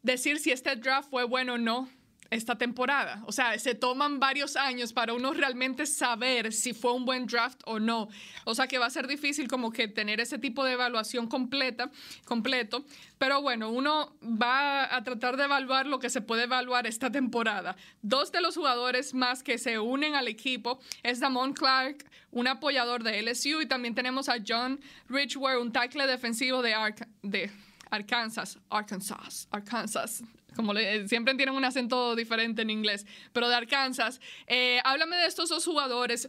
[0.00, 1.90] decir si este draft fue bueno o no
[2.30, 3.22] esta temporada.
[3.26, 7.60] O sea, se toman varios años para uno realmente saber si fue un buen draft
[7.64, 8.08] o no.
[8.44, 11.90] O sea, que va a ser difícil como que tener ese tipo de evaluación completa,
[12.24, 12.84] completo.
[13.18, 17.76] Pero bueno, uno va a tratar de evaluar lo que se puede evaluar esta temporada.
[18.02, 23.02] Dos de los jugadores más que se unen al equipo es Damon Clark, un apoyador
[23.02, 26.74] de LSU, y también tenemos a John Richware, un tackle defensivo de,
[27.22, 27.50] de
[27.90, 30.24] Arkansas, Arkansas, Arkansas
[30.54, 34.20] como le, siempre tienen un acento diferente en inglés, pero de Arkansas.
[34.46, 36.28] Eh, háblame de estos dos jugadores.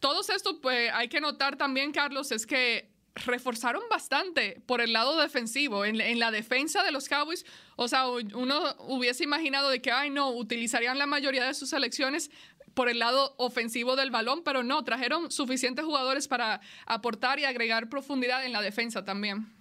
[0.00, 5.20] Todos estos, pues hay que notar también, Carlos, es que reforzaron bastante por el lado
[5.20, 7.46] defensivo, en, en, la defensa de los Cowboys.
[7.76, 12.30] O sea, uno hubiese imaginado de que, ay, no, utilizarían la mayoría de sus selecciones
[12.74, 17.88] por el lado ofensivo del balón, pero no, trajeron suficientes jugadores para aportar y agregar
[17.88, 19.53] profundidad en la defensa también.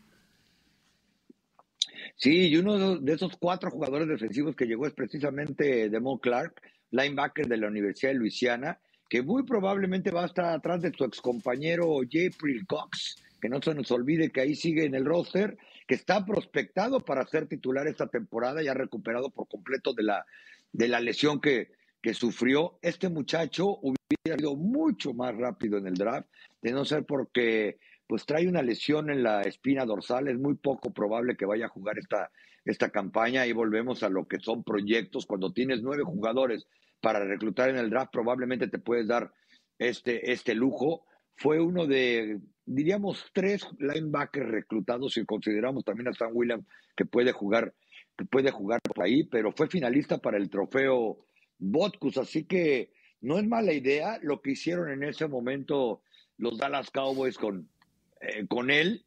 [2.24, 6.62] Sí, y uno de esos cuatro jugadores defensivos que llegó es precisamente Demon Clark,
[6.92, 11.04] linebacker de la Universidad de Luisiana, que muy probablemente va a estar atrás de su
[11.04, 15.96] excompañero April Cox, que no se nos olvide que ahí sigue en el roster, que
[15.96, 20.26] está prospectado para ser titular esta temporada, ya recuperado por completo de la,
[20.72, 21.72] de la lesión que,
[22.02, 22.80] que sufrió.
[22.82, 26.30] Este muchacho hubiera ido mucho más rápido en el draft,
[26.62, 30.92] de no ser porque pues trae una lesión en la espina dorsal, es muy poco
[30.92, 32.32] probable que vaya a jugar esta,
[32.66, 35.26] esta campaña y volvemos a lo que son proyectos.
[35.26, 36.68] Cuando tienes nueve jugadores
[37.02, 39.32] para reclutar en el draft, probablemente te puedes dar
[39.80, 41.06] este, este lujo.
[41.36, 47.32] Fue uno de, diríamos, tres linebackers reclutados, si consideramos también a Sam Williams, que puede
[47.32, 47.74] jugar,
[48.18, 51.26] que puede jugar por ahí, pero fue finalista para el trofeo
[51.58, 52.92] Botkus, así que
[53.22, 56.02] no es mala idea lo que hicieron en ese momento
[56.38, 57.70] los Dallas Cowboys con,
[58.24, 59.06] eh, con él.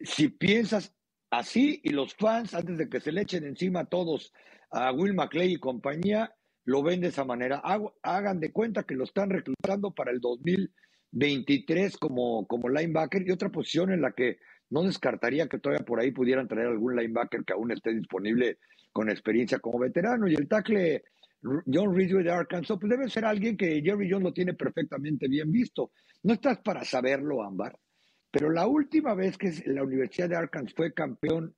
[0.00, 0.94] Si piensas
[1.30, 4.32] así y los fans, antes de que se le echen encima a todos
[4.70, 6.34] a Will McClay y compañía,
[6.64, 7.62] lo ven de esa manera.
[8.02, 13.50] Hagan de cuenta que lo están reclutando para el 2023 como, como linebacker y otra
[13.50, 14.38] posición en la que
[14.70, 18.58] no descartaría que todavía por ahí pudieran traer algún linebacker que aún esté disponible
[18.92, 20.28] con experiencia como veterano.
[20.28, 21.04] Y el tackle
[21.42, 25.50] John Ridgway de Arkansas, pues debe ser alguien que Jerry Jones lo tiene perfectamente bien
[25.50, 25.92] visto.
[26.24, 27.78] No estás para saberlo, Ámbar.
[28.38, 31.56] Pero la última vez que la Universidad de Arkansas fue campeón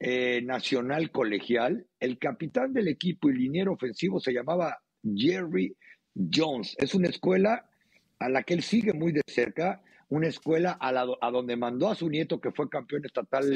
[0.00, 5.76] eh, nacional colegial, el capitán del equipo y liniero ofensivo se llamaba Jerry
[6.14, 6.74] Jones.
[6.78, 7.68] Es una escuela
[8.18, 11.94] a la que él sigue muy de cerca, una escuela a, a donde mandó a
[11.94, 13.52] su nieto que fue campeón estatal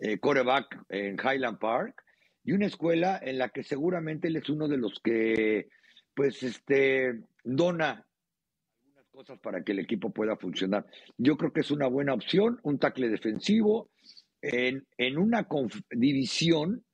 [0.00, 2.02] eh, coreback en Highland Park,
[2.42, 5.68] y una escuela en la que seguramente él es uno de los que
[6.14, 8.07] pues este dona
[9.18, 10.86] cosas para que el equipo pueda funcionar.
[11.16, 13.90] Yo creo que es una buena opción, un tackle defensivo
[14.40, 15.48] en, en una
[15.90, 16.84] división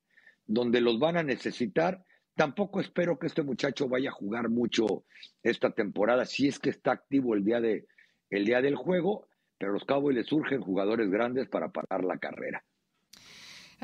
[0.46, 2.02] donde los van a necesitar.
[2.34, 5.04] Tampoco espero que este muchacho vaya a jugar mucho
[5.42, 7.84] esta temporada, si es que está activo el día, de,
[8.30, 12.16] el día del juego, pero a los Cowboys les surgen jugadores grandes para parar la
[12.16, 12.64] carrera.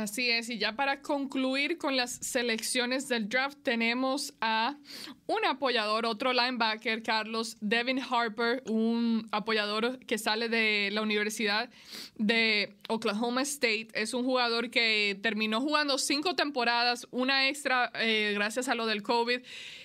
[0.00, 4.78] Así es, y ya para concluir con las selecciones del draft, tenemos a
[5.26, 11.68] un apoyador, otro linebacker, Carlos Devin Harper, un apoyador que sale de la Universidad
[12.16, 13.88] de Oklahoma State.
[13.92, 19.02] Es un jugador que terminó jugando cinco temporadas, una extra eh, gracias a lo del
[19.02, 19.40] COVID.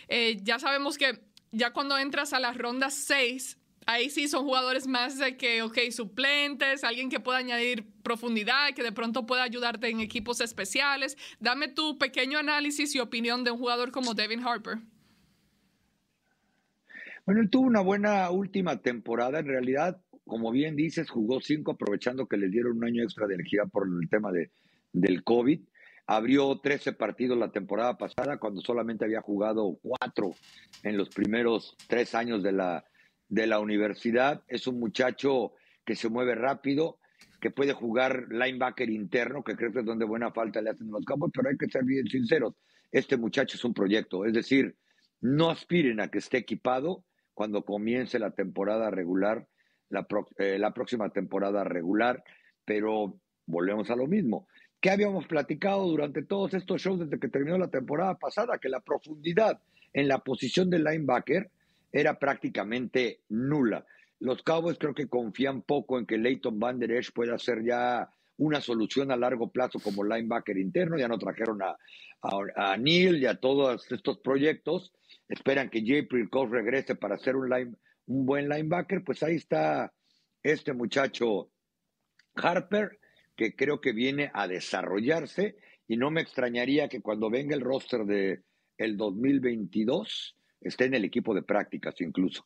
[0.07, 1.20] Eh, ya sabemos que
[1.51, 5.77] ya cuando entras a las rondas seis, ahí sí son jugadores más de que, ok,
[5.91, 11.17] suplentes, alguien que pueda añadir profundidad, que de pronto pueda ayudarte en equipos especiales.
[11.39, 14.79] Dame tu pequeño análisis y opinión de un jugador como Devin Harper.
[17.25, 19.39] Bueno, él tuvo una buena última temporada.
[19.39, 23.36] En realidad, como bien dices, jugó cinco, aprovechando que le dieron un año extra de
[23.36, 24.51] energía por el tema de,
[24.93, 25.59] del COVID.
[26.07, 30.36] Abrió 13 partidos la temporada pasada, cuando solamente había jugado cuatro
[30.83, 32.86] en los primeros tres años de la,
[33.30, 34.43] de la universidad.
[34.47, 35.53] Es un muchacho
[35.86, 36.99] que se mueve rápido,
[37.39, 41.05] que puede jugar linebacker interno, que creo que es donde buena falta le hacen los
[41.05, 42.55] campos, pero hay que ser bien sinceros.
[42.91, 44.76] Este muchacho es un proyecto, es decir,
[45.21, 47.03] no aspiren a que esté equipado
[47.34, 49.47] cuando comience la temporada regular,
[49.89, 50.07] la,
[50.38, 52.23] eh, la próxima temporada regular,
[52.63, 54.47] pero volvemos a lo mismo.
[54.80, 58.59] ¿Qué habíamos platicado durante todos estos shows desde que terminó la temporada pasada?
[58.59, 59.59] Que la profundidad
[59.93, 61.49] en la posición del linebacker
[61.95, 63.85] era prácticamente nula.
[64.19, 68.09] Los Cowboys creo que confían poco en que Leighton Van Der Esch pueda ser ya
[68.35, 70.97] una solución a largo plazo como linebacker interno.
[70.97, 71.77] Ya no trajeron a,
[72.77, 74.91] Neil y a todos estos proyectos.
[75.29, 76.29] Esperan que J.
[76.29, 79.01] Cox regrese para ser un, buen linebacker.
[79.05, 79.93] Pues ahí está
[80.43, 81.49] este muchacho
[82.35, 82.99] Harper,
[83.37, 85.55] que creo que viene a desarrollarse.
[85.87, 88.43] Y no me extrañaría que cuando venga el roster de
[88.77, 90.35] el 2022
[90.68, 92.45] esté en el equipo de prácticas incluso.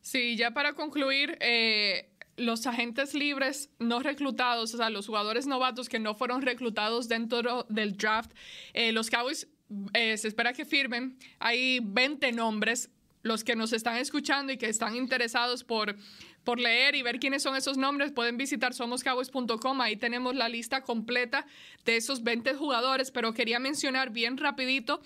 [0.00, 5.88] Sí, ya para concluir, eh, los agentes libres no reclutados, o sea, los jugadores novatos
[5.88, 8.32] que no fueron reclutados dentro del draft,
[8.74, 9.48] eh, los Cowboys
[9.94, 11.18] eh, se espera que firmen.
[11.38, 12.90] Hay 20 nombres.
[13.24, 15.94] Los que nos están escuchando y que están interesados por,
[16.42, 19.80] por leer y ver quiénes son esos nombres, pueden visitar somoscowboys.com.
[19.80, 21.46] Ahí tenemos la lista completa
[21.84, 25.00] de esos 20 jugadores, pero quería mencionar bien rapidito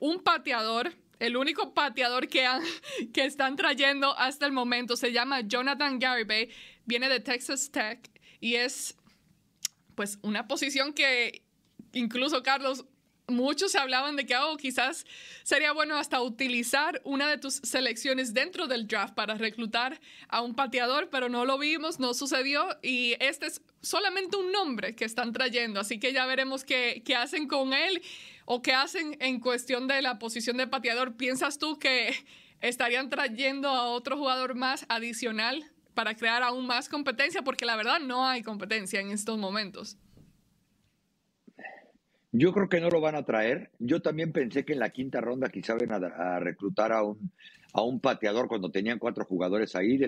[0.00, 2.46] un pateador el único pateador que,
[3.12, 6.50] que están trayendo hasta el momento se llama Jonathan Garibay,
[6.84, 8.10] viene de Texas Tech
[8.40, 8.96] y es
[9.94, 11.42] pues una posición que
[11.92, 12.84] incluso Carlos
[13.28, 15.04] muchos se hablaban de que oh, quizás
[15.42, 20.54] sería bueno hasta utilizar una de tus selecciones dentro del draft para reclutar a un
[20.54, 25.32] pateador, pero no lo vimos, no sucedió y este es solamente un nombre que están
[25.32, 28.02] trayendo, así que ya veremos qué, qué hacen con él
[28.50, 31.18] o qué hacen en cuestión de la posición de pateador.
[31.18, 32.14] ¿Piensas tú que
[32.62, 37.42] estarían trayendo a otro jugador más adicional para crear aún más competencia?
[37.42, 39.98] Porque la verdad no hay competencia en estos momentos.
[42.32, 43.70] Yo creo que no lo van a traer.
[43.78, 47.30] Yo también pensé que en la quinta ronda quizá ven a, reclutar a un,
[47.74, 50.00] a un pateador cuando tenían cuatro jugadores ahí.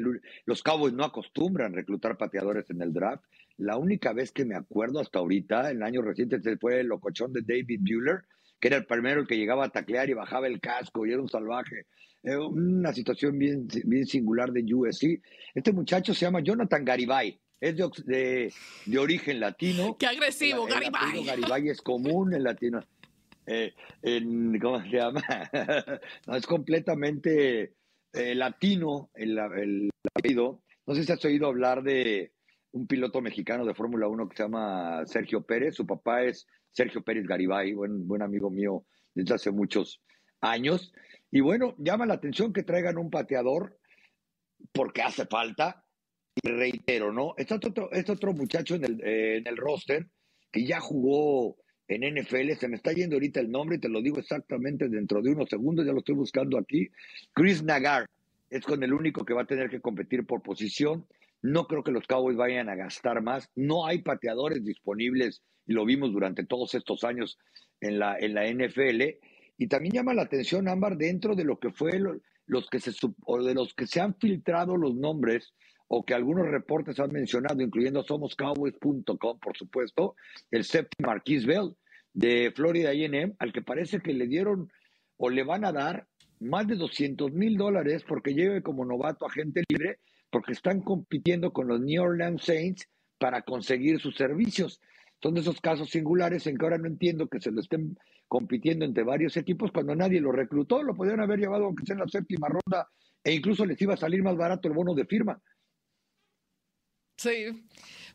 [0.46, 3.22] Los Cowboys no acostumbran reclutar pateadores en el draft.
[3.60, 7.32] La única vez que me acuerdo hasta ahorita, en el año reciente, fue el locochón
[7.32, 8.22] de David Bueller,
[8.58, 11.20] que era el primero el que llegaba a taclear y bajaba el casco y era
[11.20, 11.86] un salvaje.
[12.22, 15.20] una situación bien, bien singular de USC.
[15.54, 18.52] Este muchacho se llama Jonathan Garibay es de,
[18.86, 19.94] de, origen latino.
[19.98, 21.22] ¡Qué agresivo, Garibay!
[21.24, 22.82] Garibay es común en latino.
[23.46, 25.22] Eh, en, ¿Cómo se llama?
[26.26, 27.74] no, es completamente
[28.14, 30.62] eh, latino el, el apellido.
[30.86, 32.32] No sé si has oído hablar de
[32.72, 35.74] un piloto mexicano de Fórmula 1 que se llama Sergio Pérez.
[35.74, 40.02] Su papá es Sergio Pérez Garibay, buen, buen amigo mío desde hace muchos
[40.40, 40.92] años.
[41.30, 43.78] Y bueno, llama la atención que traigan un pateador
[44.72, 45.84] porque hace falta
[46.42, 47.34] reitero, ¿no?
[47.36, 50.08] Está otro, este otro muchacho en el, eh, en el roster
[50.50, 51.56] que ya jugó
[51.88, 55.22] en NFL, se me está yendo ahorita el nombre y te lo digo exactamente dentro
[55.22, 56.88] de unos segundos, ya lo estoy buscando aquí.
[57.32, 58.08] Chris Nagar
[58.48, 61.06] es con el único que va a tener que competir por posición.
[61.42, 63.48] No creo que los Cowboys vayan a gastar más.
[63.54, 67.38] No hay pateadores disponibles y lo vimos durante todos estos años
[67.80, 69.02] en la, en la NFL.
[69.56, 72.00] Y también llama la atención, Ámbar, dentro de lo que fue
[72.46, 72.92] los que se
[73.24, 75.52] o de los que se han filtrado los nombres
[75.92, 80.14] o que algunos reportes han mencionado, incluyendo somoscowboys.com, por supuesto,
[80.52, 81.74] el séptimo Marquis Bell
[82.12, 84.70] de Florida A&M, al que parece que le dieron
[85.16, 86.06] o le van a dar
[86.38, 89.98] más de 200 mil dólares porque lleve como novato agente libre,
[90.30, 94.80] porque están compitiendo con los New Orleans Saints para conseguir sus servicios.
[95.22, 98.84] Son de esos casos singulares en que ahora no entiendo que se lo estén compitiendo
[98.84, 102.08] entre varios equipos cuando nadie lo reclutó, lo podrían haber llevado aunque sea en la
[102.08, 102.88] séptima ronda
[103.24, 105.42] e incluso les iba a salir más barato el bono de firma.
[107.18, 107.66] Sí,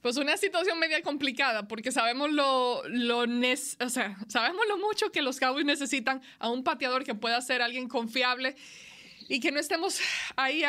[0.01, 5.21] pues una situación media complicada porque sabemos lo, lo o sea, sabemos lo mucho que
[5.21, 8.55] los Cowboys necesitan a un pateador que pueda ser alguien confiable
[9.27, 9.99] y que no estemos
[10.35, 10.67] ahí eh,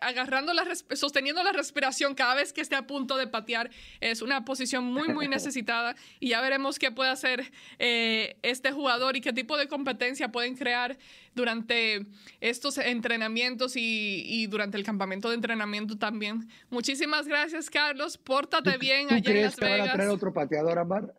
[0.00, 3.70] agarrando la, sosteniendo la respiración cada vez que esté a punto de patear.
[4.00, 9.16] Es una posición muy, muy necesitada y ya veremos qué puede hacer eh, este jugador
[9.16, 10.98] y qué tipo de competencia pueden crear
[11.34, 12.06] durante
[12.40, 16.48] estos entrenamientos y, durante el campamento de entrenamiento también.
[16.70, 18.18] Muchísimas gracias, Carlos.
[18.18, 19.80] Pórtate bien allá en Las que Vegas.
[19.80, 21.14] van a traer otro pateador, Amar?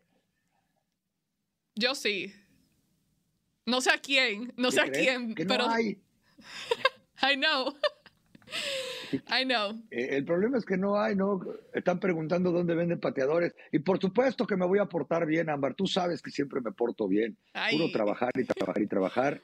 [1.76, 2.34] Yo sí.
[3.66, 5.70] No sé a quién, no sé a quién, pero...
[5.70, 6.00] Hay?
[7.22, 7.74] I know.
[9.28, 9.72] I know.
[9.92, 11.40] Eh, el problema es que no hay, ¿no?
[11.74, 13.54] Están preguntando dónde venden pateadores.
[13.72, 15.76] Y por supuesto que me voy a portar bien, Ámbar.
[15.76, 17.38] Tú sabes que siempre me porto bien.
[17.72, 19.42] Puro trabajar y trabajar y trabajar.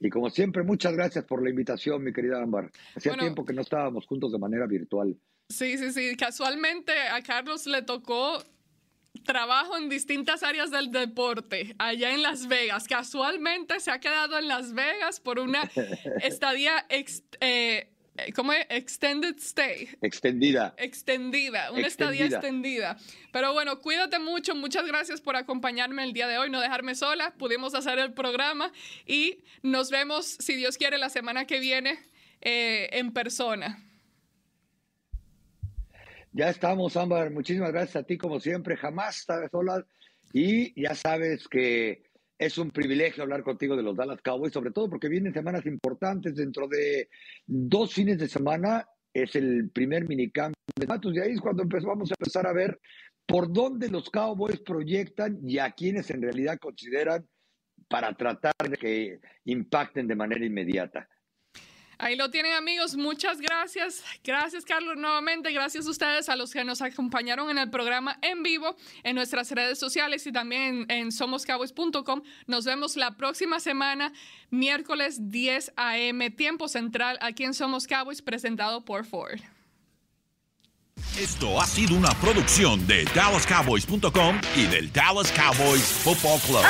[0.00, 2.70] Y como siempre, muchas gracias por la invitación, mi querida Ámbar.
[2.94, 5.16] Hacía tiempo que no estábamos juntos de manera virtual.
[5.48, 6.16] Sí, sí, sí.
[6.16, 8.42] Casualmente a Carlos le tocó
[9.24, 12.88] trabajo en distintas áreas del deporte allá en Las Vegas.
[12.88, 15.70] Casualmente se ha quedado en Las Vegas por una
[16.22, 16.86] estadía
[17.40, 17.88] eh,
[18.34, 18.66] ¿Cómo es?
[18.68, 19.88] Extended stay.
[20.02, 20.74] Extendida.
[20.76, 22.96] Extendida, una estadía extendida.
[23.32, 24.54] Pero bueno, cuídate mucho.
[24.54, 27.34] Muchas gracias por acompañarme el día de hoy, no dejarme sola.
[27.38, 28.72] Pudimos hacer el programa
[29.06, 31.98] y nos vemos, si Dios quiere, la semana que viene
[32.40, 33.87] eh, en persona.
[36.32, 37.30] Ya estamos, Ámbar.
[37.30, 38.76] Muchísimas gracias a ti, como siempre.
[38.76, 39.84] Jamás estaré sola.
[40.32, 42.02] Y ya sabes que
[42.38, 46.36] es un privilegio hablar contigo de los Dallas Cowboys, sobre todo porque vienen semanas importantes.
[46.36, 47.08] Dentro de
[47.46, 51.14] dos fines de semana es el primer minicamp de datos.
[51.14, 52.78] Y ahí es cuando vamos a empezar a ver
[53.26, 57.26] por dónde los Cowboys proyectan y a quienes en realidad consideran
[57.88, 61.08] para tratar de que impacten de manera inmediata.
[62.00, 64.04] Ahí lo tienen amigos, muchas gracias.
[64.22, 68.44] Gracias Carlos nuevamente, gracias a ustedes, a los que nos acompañaron en el programa en
[68.44, 72.22] vivo, en nuestras redes sociales y también en, somoscowboys.com.
[72.46, 74.12] Nos vemos la próxima semana,
[74.50, 79.40] miércoles 10 a.m., tiempo central, aquí en Somos Cowboys, presentado por Ford.
[81.18, 86.64] Esto ha sido una producción de DallasCowboys.com y del Dallas Cowboys Football Club.